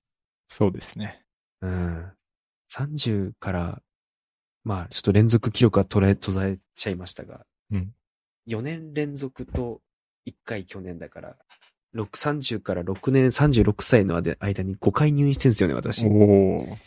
[0.47, 1.25] そうですね。
[1.61, 2.11] うん。
[2.71, 3.81] 30から、
[4.63, 7.93] まあ、ちょっと連続記録は取れ、途絶えちゃいましたが、うん。
[8.47, 9.81] 4年連続と
[10.27, 11.37] 1回去年だから、
[11.95, 16.05] 6、30から6年、36歳の間に5回入院してんですよね、私。
[16.07, 16.77] おお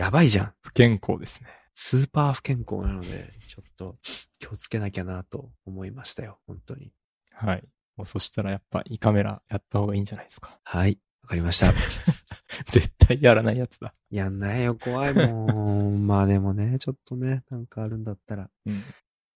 [0.00, 0.54] やばいじゃん。
[0.62, 1.50] 不健康ですね。
[1.74, 3.96] スーパー不健康なので、ちょっと
[4.38, 6.90] 気をつけなきゃなと思いましたよ、本当に。
[7.34, 7.62] はい。
[7.98, 10.58] もうそしたらやっぱ胃カメラやった方がいいんじゃないですか。
[10.64, 11.74] はい、わかりました。
[12.64, 13.92] 絶対やらないやつだ。
[14.10, 16.00] やんないよ、怖いもん。
[16.08, 18.82] まあでもね、ちょっとね、なんかあるんだったら、うん。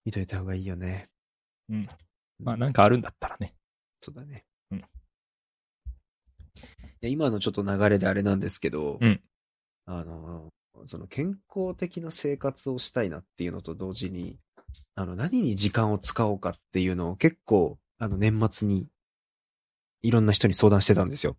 [0.07, 1.11] 見といた方がいいよね。
[1.69, 1.87] うん。
[2.39, 3.55] まあなんかあるんだったらね。
[4.01, 4.47] そうだね。
[4.71, 4.83] うんい
[7.07, 9.23] や今のちょっと流れであれなんですけど、うん
[9.87, 10.53] あの、
[10.87, 14.39] その健康的な生活をしたいなっていうのと同時に、
[14.95, 18.89] あの、何に時間を使おうかっていうのを結構、あの、年末に、
[20.03, 21.37] いろんな人に相談してたんですよ。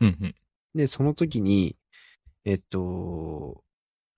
[0.00, 0.34] うんうん。
[0.74, 1.76] で、その時に、
[2.44, 3.64] えっと、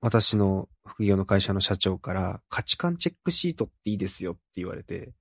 [0.01, 5.13] 私の副業の会社の社長から、価値観チェックシートっていいですよって言われて、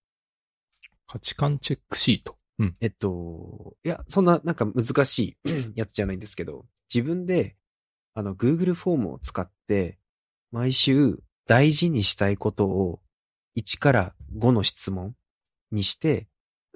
[1.08, 2.38] 価値観チェックシート？
[2.60, 2.76] うん。
[2.82, 5.38] えっと、いや、そんななんか難しい
[5.76, 7.56] やつじゃないんですけど、自分で、
[8.18, 10.00] あの、Google フォームを使って、
[10.52, 13.00] 毎週大事にしたいことを
[13.56, 15.14] 1から5の質問
[15.72, 16.28] にして、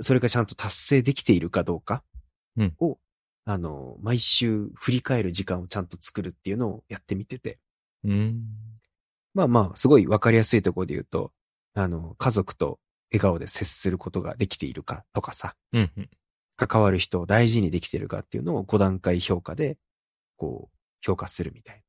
[0.02, 2.04] それがちゃんと達成できているかどうか
[2.58, 3.00] うんを、
[3.46, 7.58] あの、毎週振り返る時間をちゃんと作るっていうのをやってみてて。
[8.04, 8.44] うーん。
[9.34, 11.32] まあまあ、すごいわかりやすいところで言うと、
[11.74, 12.80] あの、家族と
[13.12, 16.10] 笑顔で接することができているかとかさ、うんうん。
[16.56, 19.80] 関わる人を大事にできているかっていうのを5段階評価で、
[20.38, 21.82] こう、評価するみたいな。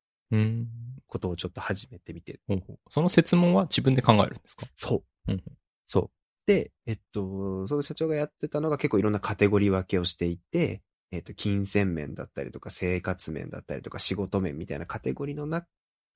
[1.06, 2.40] ことをちょっと始めてみて。
[2.48, 4.66] ほうほうその説問は自分で考えるんですか？
[4.74, 5.32] そう。
[5.32, 5.42] うん
[5.86, 6.10] そう。
[6.46, 15.66] で、えっと、その社長がやってたのが結構いろんなカテゴリー分けをしていて、えっと、金銭面だったりとか生活面だったりとか仕事面みたいなカテゴリーのな、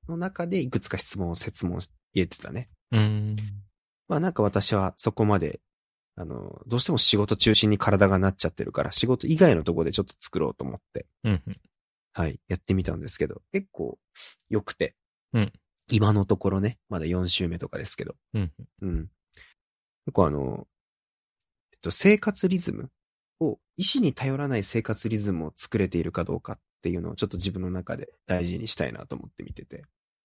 [0.08, 2.70] の中でいくつか質問を設問し入れてたね。
[2.92, 3.36] うーん。
[4.08, 5.60] まあなんか私はそこまで、
[6.16, 11.56] あの、どうしても仕事中心に体がなっちゃってるから、仕事以外のところでちょっと作ろうと思って、うんうん。
[12.16, 13.98] はい、やってみたんですけど、結構
[14.48, 14.96] 良くて。
[15.34, 15.52] うん
[15.88, 18.16] 今のところね、まだ4週目とかですけど。
[18.34, 18.88] うんうん。
[18.88, 19.10] うん。
[20.06, 20.66] 結構あの、
[21.72, 22.90] えっと、生活リズム
[23.38, 29.84] を、医師に頼らない生活リズムを作れているかどうかっていうのをちょっと自分の中で大事にしたいなと思って見てて。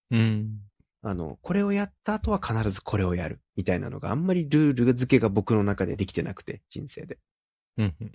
[0.09, 0.61] うーん。
[1.03, 3.39] あの、これをやった後は必ずこれをやる。
[3.55, 7.19] みたいなのがあんまりルール付けが僕の中でできてなくて、人生で。
[7.77, 8.11] うんうん。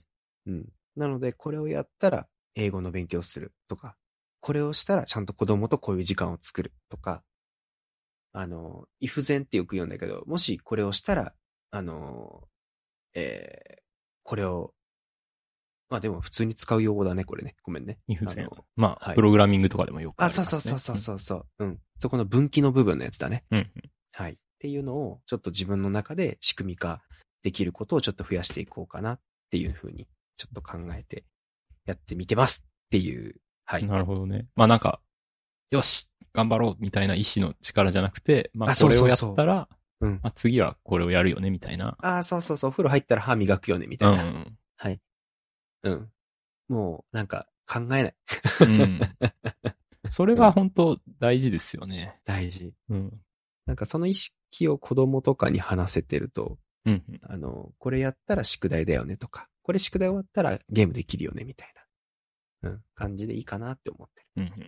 [0.46, 0.72] うん。
[0.96, 3.96] なので、これをやったら英語の勉強するとか、
[4.40, 7.22] これをしたらちゃんと子供とこういう時間を作るとか、
[8.32, 11.32] あの、if then ってよく言うんだけど、もしこれをしたら、
[11.70, 12.48] あの、
[13.14, 13.86] えー
[14.28, 14.74] これを
[15.88, 17.54] まあでも普通に使う用語だね、これね。
[17.62, 17.98] ごめんね。
[18.08, 18.64] if 線あの。
[18.74, 20.58] まあ、はいプログラミングとかでもよくああ、りますね。
[20.58, 21.64] そうそうそうそうそうそう。
[21.64, 21.80] うん。
[21.98, 23.44] そこの分岐の部分のやつだね。
[23.50, 23.58] うん。
[23.58, 23.72] うん。
[24.12, 24.32] はい。
[24.32, 27.02] っていうのを、ちょっと自分の中で仕組み化
[27.42, 31.24] できることをちょっと増やしていこうかなっていうふうに、ちょっと考えて
[31.86, 33.36] やってみてますっていう。
[33.64, 33.86] はい。
[33.86, 34.46] なるほどね。
[34.54, 35.00] まあなんか、
[35.70, 39.68] よし頑張ろうみたいな意志の力じゃなくて、まああこれをやったら、
[40.00, 40.12] うん。
[40.22, 41.96] まあ次はこれをやるよねみたいな。
[42.00, 42.70] ああ、そうそうそう。
[42.70, 44.24] お風呂入ったら歯磨くよね、みたいな。
[44.24, 44.58] うん。
[44.76, 45.00] はい。
[45.84, 46.10] うん。
[46.68, 48.14] もう、なんか、考えない。
[48.60, 49.00] うん。
[50.08, 52.20] それは本当大事ですよね。
[52.24, 52.72] 大事。
[52.88, 53.20] うん。
[53.66, 57.20] なんかその意識を子供とかに話せてると、うんうん。
[57.22, 61.75] あの、これやったら宿題だよねとか、これ宿題終わったらゲームできるよねみたいな、
[62.62, 64.28] うん、感じでいいかなって思ってる。
[64.36, 64.62] うん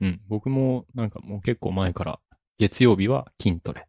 [0.00, 0.08] うん。
[0.08, 0.20] うん。
[0.28, 2.20] 僕もなんかもう結構前から、
[2.58, 3.88] 月曜日は筋トレ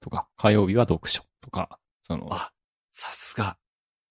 [0.00, 2.52] とか、火曜日は読書とか、その、あ、
[2.90, 3.58] さすが。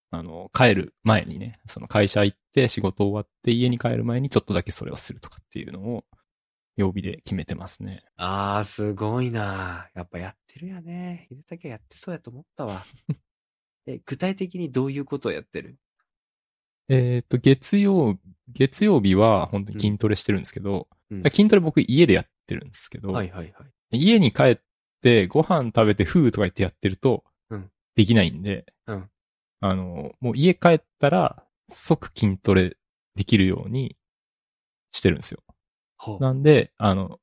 [0.09, 6.05] あの、帰る前にね、その会社行って仕事終わって家に帰る前にちょっとだけそれをするとかっていうのを、
[6.77, 8.03] 曜日で決めてますね。
[8.15, 11.27] あー、すごいなやっぱやってるやね。
[11.29, 12.83] 秀武やってそうやと思ったわ。
[13.87, 15.77] え、具体的にどういうことをやってる？
[16.89, 18.17] えっ、と、月曜、
[18.49, 23.97] 月曜日は本当に筋トレしてるんですけど、うん筋トレ僕家でやってるんですけど、はいはいはい。
[23.97, 24.59] 家に帰っ
[25.01, 29.09] てご飯食べてフーとか言ってやってるとうん、できないんで、うん
[29.59, 32.77] あの、もう家帰ったら即筋トレ
[33.15, 33.95] できるように
[34.91, 35.43] してるんですよ。
[36.19, 37.19] なんで、あの、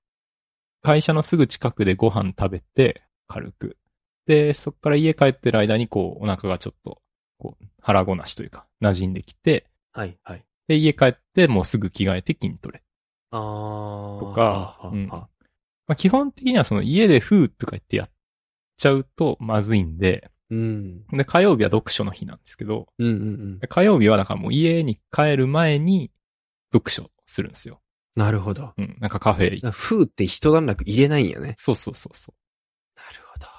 [0.83, 3.79] 会社のすぐ近くでご飯食べて、軽く。
[4.27, 7.01] で、そっから家帰ってる間にこう、お腹がちょっと、
[7.39, 10.45] こう、腹ごなしというか、馴染んできて、はいはい。
[10.69, 12.83] で、家帰ってもうすぐ着替えて筋トレ。
[13.31, 14.21] あー。
[14.21, 15.29] とかうんは
[15.87, 18.11] まあ、基本的にはその家でフーとか言ってやっ
[18.77, 21.07] ちゃうとまずいんで、うん。
[21.09, 23.69] で、火曜日は読書の日なんですけど、うんうんうん。
[23.69, 26.11] 火曜日はだからもう家に帰る前に
[26.73, 27.81] 読書するんですよ。
[28.15, 28.73] なるほど。
[28.77, 28.97] うん。
[29.01, 29.71] なんかカフェ行って。
[29.71, 31.55] ふーって一段落入れないんやね。
[31.59, 32.35] そうそうそうそう。
[32.97, 33.47] なるほど。
[33.47, 33.51] っ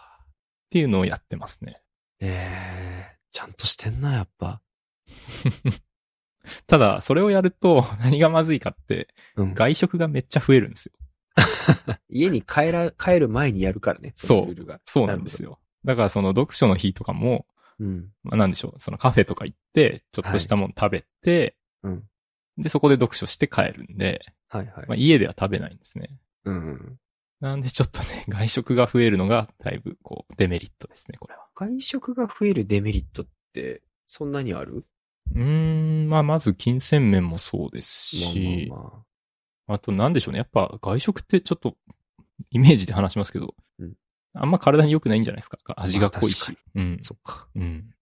[0.70, 1.82] ていうのをやってますね。
[2.22, 4.62] ええちゃんとしてんな、やっぱ。
[6.68, 9.54] ただ、それをやると 何がまずいかって、うん。
[9.54, 10.94] 外食がめっちゃ増えるんですよ。
[12.08, 14.14] 家に帰ら、帰る前にやるからね。
[14.16, 14.80] そう。
[14.86, 15.60] そうなんですよ。
[15.84, 17.46] だからその読書の日とかも、
[17.78, 18.14] うん。
[18.24, 22.08] まあ、なんでしょう、そのカフェとか行って、ちょっとしたもの食べて、うん。
[22.58, 24.88] で、そこで読書して帰るんで、はいはい。
[24.88, 26.18] まあ、家では食べないんですね。
[26.46, 27.00] うん。
[27.42, 31.48] なんでちょっとね、 外食が増えるのがだいぶこうデメリットですね、これは。
[31.56, 34.86] 外食が増えるデメリットって、そんなにある？
[35.34, 35.42] うー
[36.06, 39.06] ん、まあまず金銭面もそうですし、まあまあま
[39.68, 39.74] あ。
[39.74, 41.78] あとなんでしょうね、やっぱ外食ってちょっと
[42.52, 43.96] イメージで話しますけど、うん
[44.38, 45.58] あんま体に良くないんじゃないですか。
[45.78, 46.58] 味が濃いし。
[46.74, 47.00] まうん。
[47.02, 47.48] そっか。
[47.56, 47.96] うん。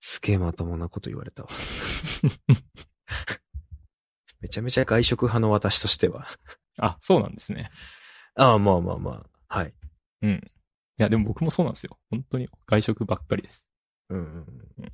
[0.00, 1.50] すげえまともなこと言われたわ。
[4.40, 6.26] めちゃめちゃ外食派の私としては。
[6.78, 7.70] あ、そうなんですね。
[8.36, 9.58] ああ、まあまあまあ。
[9.58, 9.74] はい。
[10.22, 10.30] うん。
[10.32, 10.40] い
[10.96, 11.98] や、でも僕もそうなんですよ。
[12.10, 13.68] 本当に外食ばっかりです。
[14.08, 14.38] うんうんうん。
[14.78, 14.92] うん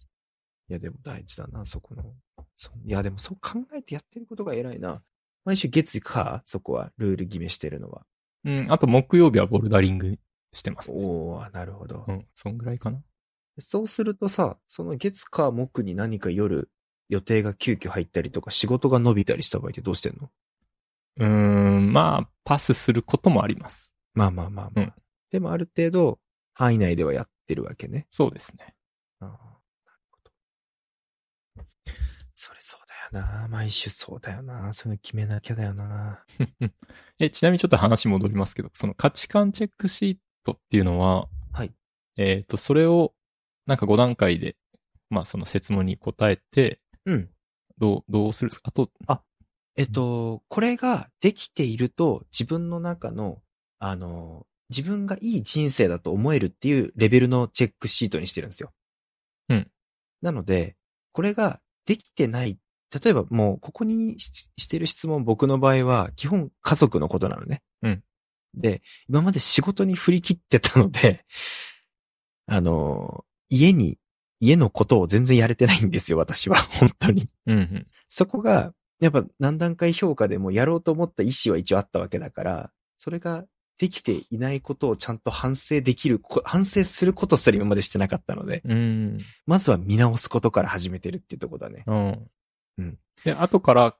[0.68, 2.14] いや、でも大事だな、そこの。
[2.54, 5.02] そいや、でもそう考えてやってることが偉いな。
[5.44, 8.06] 毎週月火、そこはルール決めしてるのは。
[8.44, 8.66] うん。
[8.72, 10.16] あと木曜日はボルダリング
[10.52, 11.04] してます、ね。
[11.04, 12.04] おー、なるほど。
[12.06, 12.26] うん。
[12.36, 13.02] そんぐらいかな。
[13.58, 16.70] そうするとさ、その月火木に何か夜
[17.08, 20.30] 予定が急遽入ったりとか仕事が伸びたりした場合ってどうしてんの？
[21.16, 21.92] うーん。
[21.92, 23.94] まあ、パスすることもあります。
[24.14, 24.84] まあまあまあまあ。
[24.84, 24.92] うん
[25.30, 26.18] でもある程度
[26.54, 28.06] 範囲内ではやってるわけね。
[28.10, 28.74] そうですね。
[29.20, 30.32] ああなるほど。
[32.34, 32.80] それそう
[33.12, 33.46] だよな。
[33.48, 34.74] 毎週そうだよな。
[34.74, 36.24] それ決めなきゃだよな。
[37.20, 41.72] え、ちなみにちょっと話戻りますけど、その価値観チェックシートっていうのは、はい。
[42.16, 43.14] えっ、と、それを、
[43.66, 44.56] なんか5段階で、
[45.10, 47.30] まあその説問に答えて、うん。
[47.78, 48.48] どう、どうする？
[48.48, 48.90] んですかあと、
[49.76, 53.40] えっと、これができていると自分の中の、
[53.78, 58.72] あの、自分がいい人生だと思えるっていうレベルのチェックシートにしてるんですよ。
[59.48, 59.70] うん。
[60.22, 60.76] なので、
[61.12, 62.58] これができてない。
[63.02, 67.62] 例えばもうここにししてる質問僕の場合は基本家族のことなのね。
[67.82, 68.02] うん。
[68.54, 71.24] で、今まで仕事に振り切ってたので、
[72.46, 73.98] あの、家に、
[74.40, 76.56] 家のことを全然やれてないんですよ、私は。
[76.80, 77.28] 本当に。
[77.46, 77.86] うんうん。
[78.08, 83.44] そこが、やっぱ何段階評価でもやろうと思った意思は一応あったわけだから、それが
[83.78, 89.18] できていないことをちゃんと反省できる、こ反省することすら今までしてなかったので、うん。
[89.46, 91.84] まずは見直すことから始めてるっていうところだね。
[91.86, 92.28] うん。
[92.78, 92.98] うん。
[93.24, 93.96] で、後から、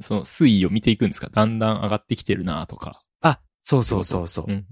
[0.00, 1.30] その推移を見ていくんですか？
[1.32, 3.02] だんだん上がってきてるなとか。
[3.22, 4.44] あ、そうそうそうそう。
[4.48, 4.66] うん。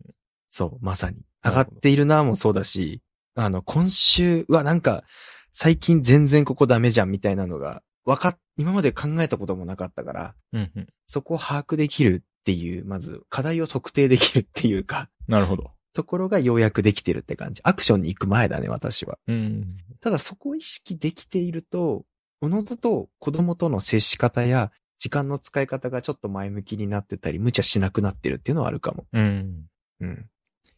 [0.50, 1.16] そう、まさに。
[1.42, 3.00] 上がっているなもそうだし、
[3.34, 5.04] あの、今週はなんか、
[5.52, 10.86] 最近全然ここダメじゃんみたいなのが、わかっ、今まで考えたこともなかったから、うんうん。
[11.07, 15.70] そこを把握できるっていう、まず課題を特定できるっていうか、なるほど。
[15.92, 17.61] ところがようやくできてるって感じ。
[17.64, 19.18] アクションに行く前だね、私は。
[19.28, 19.76] うん。
[20.00, 22.05] ただそこを意識できていると、
[22.40, 29.07] おのずと子供との接し方や時間の使い方がちょっと前向きになってたり、無茶しなくなってるっていうのはあるかも。
[29.12, 29.66] うん。
[30.00, 30.26] うん。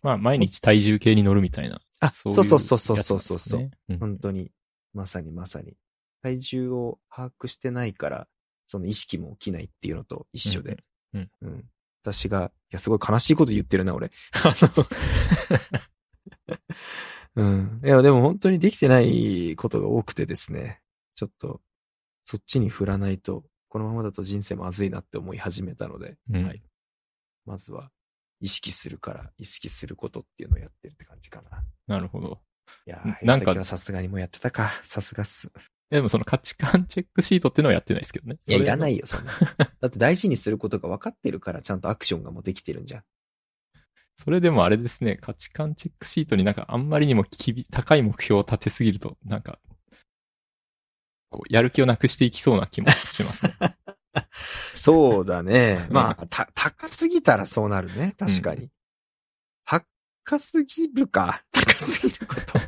[0.03, 1.81] まあ、毎日体重計に乗るみたいな。
[2.01, 4.53] あ、そそうういうそうそうそうそうそう、ねうん本当に。
[4.93, 5.74] まさにまさに。
[6.27, 8.27] 体重を把握してないから、
[8.66, 10.79] その意識も起きないっていうのと一緒で。
[11.14, 11.64] うんうん。
[12.03, 14.11] 私が、いや、すごい悲しいこと言ってるな、俺。
[14.33, 14.55] あ
[17.37, 17.81] のうん。
[17.85, 20.83] いや、でも本当にできてないことが多くてですね。
[21.14, 21.61] ちょっと、
[22.24, 26.62] そっちに振らないと、このままだと人生まずいなって思い始めたので、うんはい。
[27.45, 27.93] まずは、
[28.41, 31.64] 意識するから、意識することっていうのをやってるって感じかな。
[31.87, 32.41] なるほど。
[32.87, 34.70] いやー、なんかさすがにもうやってたか。
[34.85, 35.51] さすがっす。
[35.91, 38.39] でもその価値観チェックシートっていうのはやってないですけどね。。
[38.47, 39.32] いや、いらないいよ、そんな。
[39.80, 43.05] だって大事にすることが分かってるから、ちゃんとアクションがもうできてるんじゃん。
[44.16, 47.24] それでもあれですね、価値観チェックシートになんかあんまりにも
[47.70, 49.61] 高い目標を立てすぎると、なんか、
[51.30, 53.55] こう、やる気をなくしていきそうな気もしますね。
[54.74, 55.93] そうだねう。
[55.93, 58.14] んまあ、た、高すぎたらそうなるね。
[58.18, 58.70] 確かに。
[60.26, 61.45] 高すぎるか。
[61.53, 62.59] 高すぎること。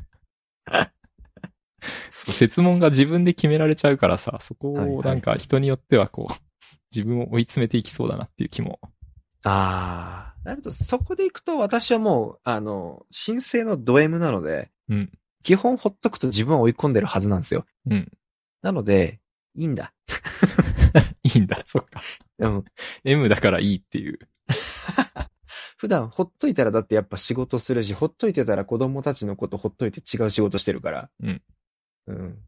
[2.33, 6.35] 説問が自分で決められちゃうからさ、そこはいはいをなんか人によってはこう、
[6.95, 8.81] 自分を追い詰めていきそうだなっていう気も。
[9.45, 10.35] ああ。
[10.45, 15.13] なると、そこで行くと私はもう、あの、申請のド M なので、うん。
[15.43, 17.67] 基本ほっとくと自分は追い込んでるはずなんですよ。
[17.91, 18.11] うん。
[18.63, 19.21] なので、
[19.55, 19.93] いいんだ。
[21.23, 22.01] いいんだ、そっか。
[22.39, 22.65] うん。
[23.05, 24.19] M だからいいっていう。
[25.77, 31.11] 普段ほっといたらだってやっぱ仕事するし、ほっといてたら子供たちのことほっといて違う仕事してるから。
[31.23, 31.43] うん。
[32.09, 32.39] うん。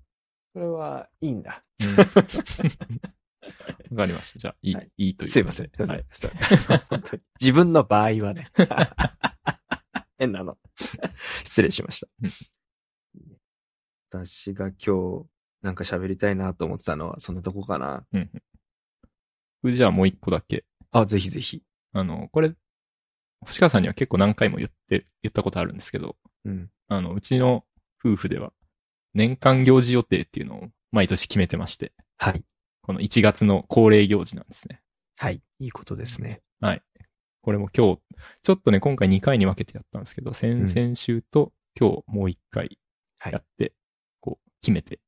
[0.53, 1.63] それはいいんだ。
[1.83, 1.97] うん
[3.91, 4.39] わかりました。
[4.39, 5.29] じゃあ、いい、はいい、いという。
[5.29, 5.71] すいません。
[5.77, 6.07] はい。
[6.89, 8.51] 本当に自分の場合はね。
[10.19, 10.59] 変なの。
[11.45, 12.09] 失礼しました。
[14.11, 15.27] 私が今日
[15.63, 18.07] なんか喋りたいなと思ってたのはそんなとこかな。
[18.13, 18.31] うん
[19.63, 19.75] うん。
[19.75, 20.65] じゃあもう一個だけ。
[20.93, 21.63] あ、ぜひぜひ。
[21.93, 22.55] あの、これ、
[23.41, 26.71] 星川さんには結構何回も言って、言ったことあるんですけど、うん。
[26.89, 27.65] あの、うちの
[28.05, 28.53] 夫婦では、
[29.15, 32.43] 年間行事予定っていうのを毎年決めてまして、はい。
[32.83, 34.81] この1月の恒例行事なんですね。
[35.19, 35.43] はい。
[35.59, 36.41] いいことですね。
[36.61, 36.83] はい。
[37.43, 38.01] これも今日、
[38.43, 42.79] ちょっとね、今回2回に分けてやったんですけど、先々週と今日もう1回
[43.19, 43.73] はいやって、
[44.21, 45.01] こう、決めて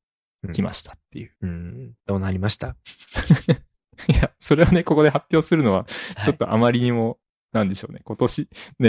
[0.42, 1.32] うんきましたっていう。
[1.42, 1.94] うん。
[2.06, 2.76] どうなりました？
[4.08, 5.86] いや、それをね、ここで発表するのは、は
[6.22, 7.18] いちょっとあまりにも、
[7.52, 8.48] なんでしょうね、今年、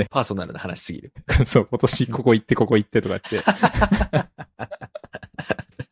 [0.09, 1.14] パーソナルな話すぎる。
[1.45, 3.49] そう、今年ここ行って、ここ行ってとか言って、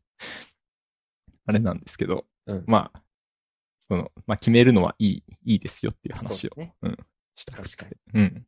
[1.45, 3.01] あれなんですけど、うんまあ、
[3.89, 6.97] その、まあ決めるのはいい、いいですよっていう話を、そうねうん、
[7.35, 7.75] したくて。
[7.75, 8.47] 確かうん。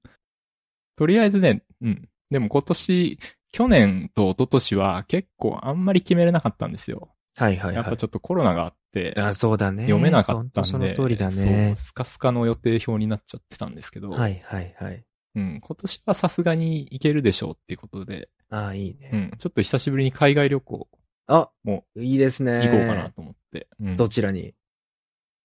[0.95, 2.09] とりあえずね、うん。
[2.29, 3.19] でも今年、
[3.51, 7.13] 去年と一昨年は結構あんまり決めれなかったんですよ。
[7.35, 7.75] はいはいはい。
[7.75, 9.83] やっぱちょっとコロナがあって、あ、そうだね。
[9.83, 11.73] 読めなかったんで、その通りだそうね。
[11.75, 15.03] スカスカの予定表になっちゃってたんですけど、はいはいはい。
[15.35, 19.09] うん、今年はさすがに行けるでしょうっていうことで、ああ、いいね。
[19.13, 20.87] うん、ちょっと久しぶりに海外旅行
[21.27, 22.65] あ、もいいですね。
[22.65, 24.53] 行こうかなと思って、うんどちらに？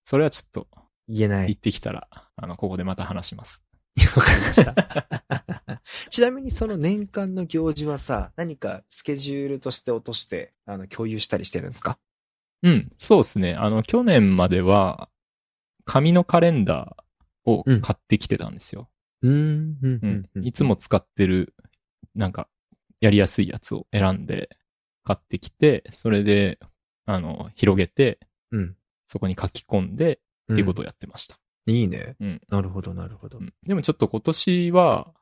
[0.04, 0.66] それはちょっと
[1.08, 1.50] 言えない。
[1.50, 3.62] 行ってきたら、あの、ここでまた話します。
[4.16, 5.80] わかりました。
[6.10, 11.98] ちなみにその年間の行事はさ、何かスケジュールとして落として、あの、共有したりしてるんですか？
[12.62, 13.54] うん、そうですね。
[13.54, 15.08] あの、去年までは、
[15.84, 18.88] 紙のカレンダーを買ってきてたんですよ。
[19.22, 20.44] うーん、うんうん。
[20.44, 21.54] いつも使ってる、
[22.14, 22.48] なんか、
[23.00, 24.50] やりやすいやつを選んで
[25.04, 26.58] 買ってきて、それで、
[27.06, 28.18] あの、広げて、
[28.50, 28.76] うん。
[29.06, 30.20] そこに書き込んで、
[30.52, 31.38] っていうことをやってました。
[31.66, 32.16] いいね。
[32.20, 32.40] うん。
[32.48, 33.42] なるほど、なるほどう。
[33.42, 35.12] んでもちょっと今年は、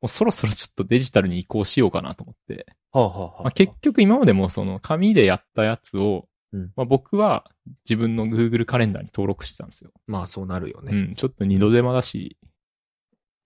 [0.00, 2.66] もうそろそろちょっとデジタルに移行しようかなと思って。
[2.92, 7.50] はあ、はあはあまあ、結局今までもその紙でやったやつを、うんまあ、僕は
[7.84, 9.90] 自分の Google カレンダーに登録してたんですよ。
[10.06, 10.96] まあそうなるよね。
[10.96, 12.38] うん、ちょっと二度手間だし、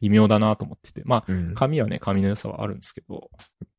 [0.03, 1.03] 微妙だなと思ってて。
[1.05, 1.55] まあ、うん。
[1.55, 3.31] 紙はね、紙の良さはあるんですけど、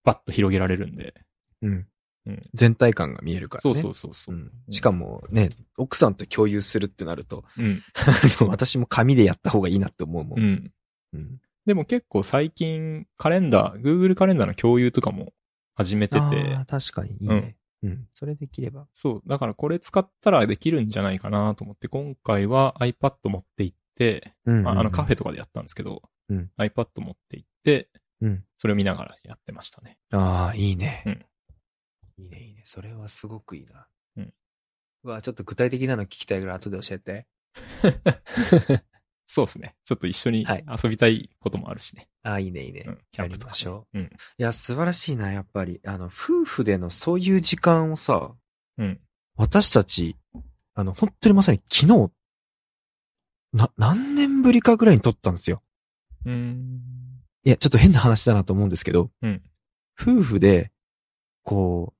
[0.03, 1.13] バッと広げられるんで。
[1.61, 1.87] うん
[2.25, 3.61] うん全体感が見えるからね。
[3.61, 4.37] そうそうそうそうう。
[4.39, 4.51] ん。
[4.69, 7.83] しかもね、奥さんと共有するってなると、うん。
[8.47, 10.39] 私も紙でやった方がいいなって思うもん。
[10.39, 10.71] うん。
[11.13, 11.41] うん。
[11.65, 15.33] でも結構最近、カレンダー、Google カレンダーの共有とかも
[15.75, 17.57] 始めててあ、ー確かにいいね。
[17.83, 18.07] うん。
[18.11, 18.87] それできれば。
[18.93, 25.17] そう、だからこれ使ったらできるんじゃないかなと思って、今回は iPad 持って行って、うんまあ、あのカフェェ。
[25.17, 26.01] とかでやったんですけど、
[26.33, 27.89] うん iPad 持って行って、
[28.21, 28.43] うん。
[28.57, 29.97] それを見ながらやってましたね。
[30.11, 31.03] ああ、いいね。
[31.05, 31.25] うん
[32.17, 32.61] いいね、いいね。
[32.65, 33.87] それはすごくいいな。
[34.17, 34.33] うん。
[35.03, 37.27] うわ、ちょっと具体的なの聞きたいから後で教えて。
[39.25, 39.75] そうですね。
[39.83, 42.07] ちょっと一緒にはい遊びたいこともあるしね。
[42.21, 42.83] あ、いいね、いいね。
[42.85, 42.99] うん。
[43.11, 43.57] キャンプとか、ね。
[43.57, 43.99] しょう。
[43.99, 44.05] うん。
[44.05, 45.81] いや、素晴らしいな、やっぱり。
[45.85, 48.35] あの、夫婦でのそういう時間をさ、
[48.77, 49.01] うん。
[49.35, 50.17] 私たち、
[50.75, 52.11] あの、本当にまさに昨日、
[53.53, 55.63] な、何年ぶりかぐらいに撮ったんですよ。
[56.25, 56.81] うーん。
[57.45, 59.41] いや、ちょっと変な話だなと思うんですけど、うん
[59.99, 60.71] 夫婦で、
[61.43, 61.97] こう、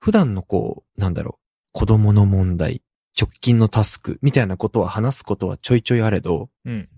[0.00, 2.82] 普段のこう、なんだろう、子供の問題、
[3.18, 6.88] 直近のタスク、みたいなことは話すことはちょいちょいあれど、うん。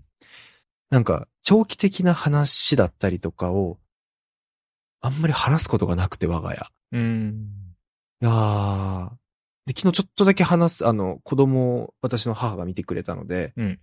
[0.89, 3.77] なんか、長期的な話だったりとかを、
[5.01, 6.69] あんまり話すことがなくて、我が家。
[6.93, 7.47] うーん。
[8.21, 9.09] いやー。
[9.65, 13.79] で、昨日ちょっとだけ話す、あの、子供を私の母が見てくれたので、うん。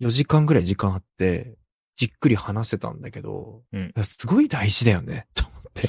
[0.00, 1.56] 4時間ぐらい時間あって、
[1.96, 5.88] じっくり話せたんだけど、うんいやすごい大事だよね、 と思って。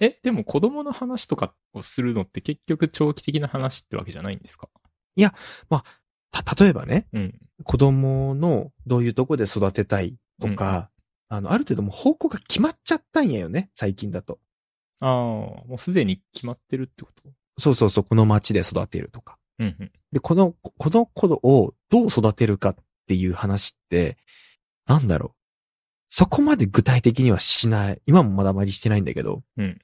[0.00, 4.68] え、でも子供の話とかをするのって結局長期的な話ってわけじゃないんですか？
[6.30, 7.38] た、例えばね、うん。
[7.62, 10.90] 子供のどういうとこで育てたいとか、
[11.28, 14.40] あの、ある程度もう方向が決まっちゃったんやよね、最近だと。
[15.00, 17.22] ああ、もうすでに決まってるってこと？
[17.58, 19.38] そうそうそう、この町で育てるとか。
[19.60, 19.92] うんうん。
[20.12, 22.76] で、この、この子をどう育てるかっ
[23.06, 24.18] ていう話って、
[24.86, 25.38] なんだろう。
[26.08, 28.02] そこまで具体的にはしない。
[28.06, 29.42] 今もまだあまりしてないんだけど。
[29.56, 29.78] うん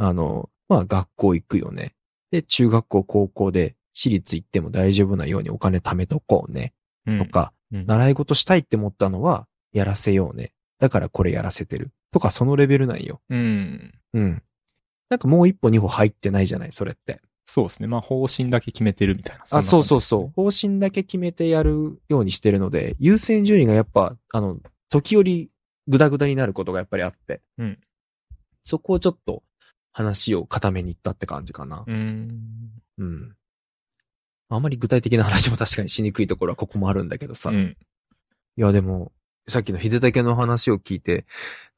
[0.00, 1.94] あの、まあ学校行くよね。
[2.30, 6.72] で、中学校、高校で私立行っても大丈夫なようにお金貯めとこうね。
[7.06, 10.52] うんとか、うん習い事したいって思ったのは、やらせようね。
[10.78, 11.90] だからこれやらせてる。
[12.12, 13.20] とか、そのレベルなんよ。
[13.28, 13.92] うん。
[14.14, 14.42] うん。
[15.10, 17.20] なんかもう一歩二歩入ってないじゃない、それって。
[17.50, 17.88] そうですね。
[17.88, 19.44] まあ方針だけ決めてるみたいな。
[19.50, 20.00] あ、そうそうう。
[20.02, 20.32] そう。
[20.36, 24.58] 方針だけ決めてやるようにしてるので、優先順位がやっぱ、あの、
[24.90, 25.50] 時折
[25.86, 27.40] グダグダになることがやっぱりあって。
[27.56, 27.78] うん。
[28.64, 29.42] そこをちょっと
[29.92, 31.90] 話を固めに行ったって感じかなう。
[31.90, 32.70] ーん。
[32.98, 33.34] うん。
[34.50, 37.50] あんまり具体的な話も確かにしにくいところはここもあるんだけどさ。
[37.50, 37.76] いうん。
[38.56, 39.10] やでも、
[39.48, 41.24] さっきの秀武の話を聞いて、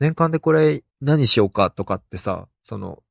[0.01, 3.10] 年間でこれ何しようかとかってさ、その、えー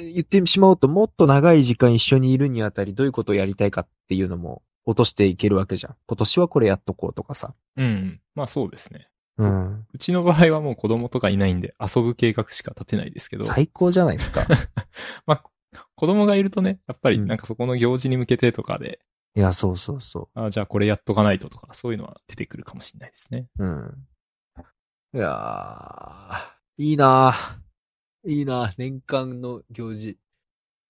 [0.00, 5.96] 言ってしまうともっと長い時間一緒にいるにあたりどういうことをやりたいかっていうのも落としていけるわけじゃん。
[6.06, 7.54] 今年はこれやっとこうとかさ。
[7.76, 8.20] うん。
[8.34, 9.08] まあそうですね。
[9.38, 9.86] うん。
[9.92, 13.44] うちの場合はもう子供とかいないんで遊ぶ計画しか立てないですけど。
[13.44, 14.46] 最高じゃないですか。
[15.26, 15.44] まあ、
[15.94, 19.00] 子供がいるとね、やっぱりうんなんかそこの行事に向けてとかで、
[19.34, 23.48] いや、そうそうそあじゃあこれやっとかないととか、そういうのは出てくるかもしれないですね。
[23.58, 23.66] う。
[23.66, 24.06] うん。
[25.14, 27.34] いやー、いいな
[28.26, 30.18] いいな年間の行事。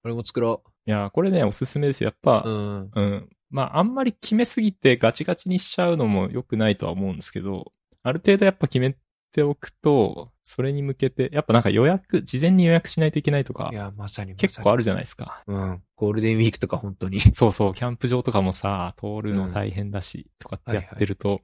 [0.04, 2.08] 俺も作ろいやー、これね、おすすめですよ。
[2.08, 2.50] やっぱ、う。
[2.50, 2.90] うん。
[2.94, 3.28] うん。
[3.50, 7.72] まあ、あんまり決めすぎてガチガチにしちゃうのも良くないとは思うんですけど、
[8.02, 8.96] ある程度やっぱ決め
[9.32, 14.36] ておくと、それに向けて、やっぱなんか予約、事前に予約しないといけないとかい、や、まさに。
[14.36, 15.42] 結構あるじゃないですか。
[15.46, 15.82] うん。
[15.96, 17.20] ゴールデンウィークとか本当に。
[17.20, 21.40] そうそう、キャンプ場とかもさ、通るの大変だし、とかってやってると、やっ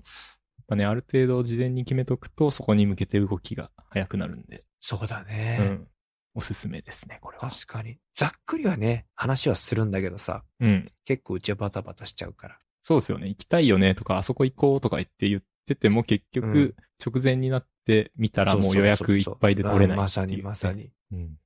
[0.69, 5.59] ぱね、ある程度事前に決めとくと、そこに向けて動きが早くなるんで、そうだうね。
[5.59, 5.89] ん。
[6.35, 7.49] おすすめですね、これは。
[7.51, 7.99] 確かに。
[8.15, 10.93] ざっくりはね、話はするんだけどさ、うん。
[11.05, 12.59] 結構うちはバタバタしちゃうから。
[12.83, 13.29] そうですよね。
[13.29, 20.73] 行きたいよねとか、あそこ行こうとか言って言ってても、結うん局、直前になってみたらもう予約いっぱいで取れないうんまさっていうねにまさ。
[20.73, 20.91] に。
[21.13, 21.39] うん。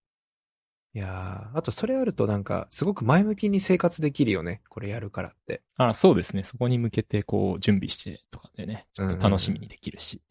[0.95, 4.63] いやーあとそれあるとなんか、すごく前向きに生活できるよね。
[4.71, 5.63] これやるからって。
[5.77, 6.43] あ、そうですね。
[6.43, 10.23] そこに向けて、こう、準備してとかでね、ちょっと楽しみにできるし。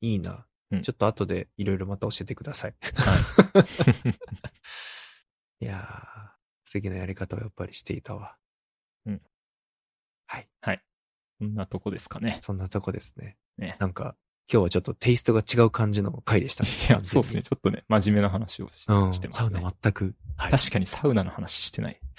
[0.00, 0.46] いいな。
[0.70, 2.74] うんちょっと後でいろいろまた教えてください。
[2.94, 3.64] はい。
[5.64, 6.28] いやー
[6.64, 8.36] 素敵なやり方をやっぱりしていたわ。
[9.06, 9.22] うん。
[10.26, 10.48] はい。
[11.38, 12.40] こんなとこですかね。
[12.42, 13.36] そんなとこですね。
[13.58, 13.76] ね。
[13.78, 14.16] なんか、
[14.52, 16.70] 今日はちょっとテイストが違う感じの回でしたね。
[16.88, 17.42] いや、そうですね。。
[17.42, 19.14] ちょっとね、真面目な話をし,、うん。
[19.14, 19.68] してますサウナね。
[19.82, 20.16] 全く。
[20.36, 20.50] はい。
[20.50, 22.00] 確かにサウナの話してない。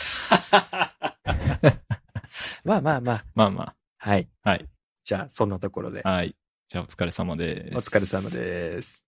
[2.63, 3.25] まあまあまあ。
[3.35, 4.29] まあまはい。
[4.43, 4.51] あ。
[4.51, 4.69] はい。
[5.03, 6.01] じゃあ、そんなところで。
[6.03, 6.35] はい。
[6.69, 7.77] じゃあお疲れ様です。
[7.77, 8.97] お疲れ様です。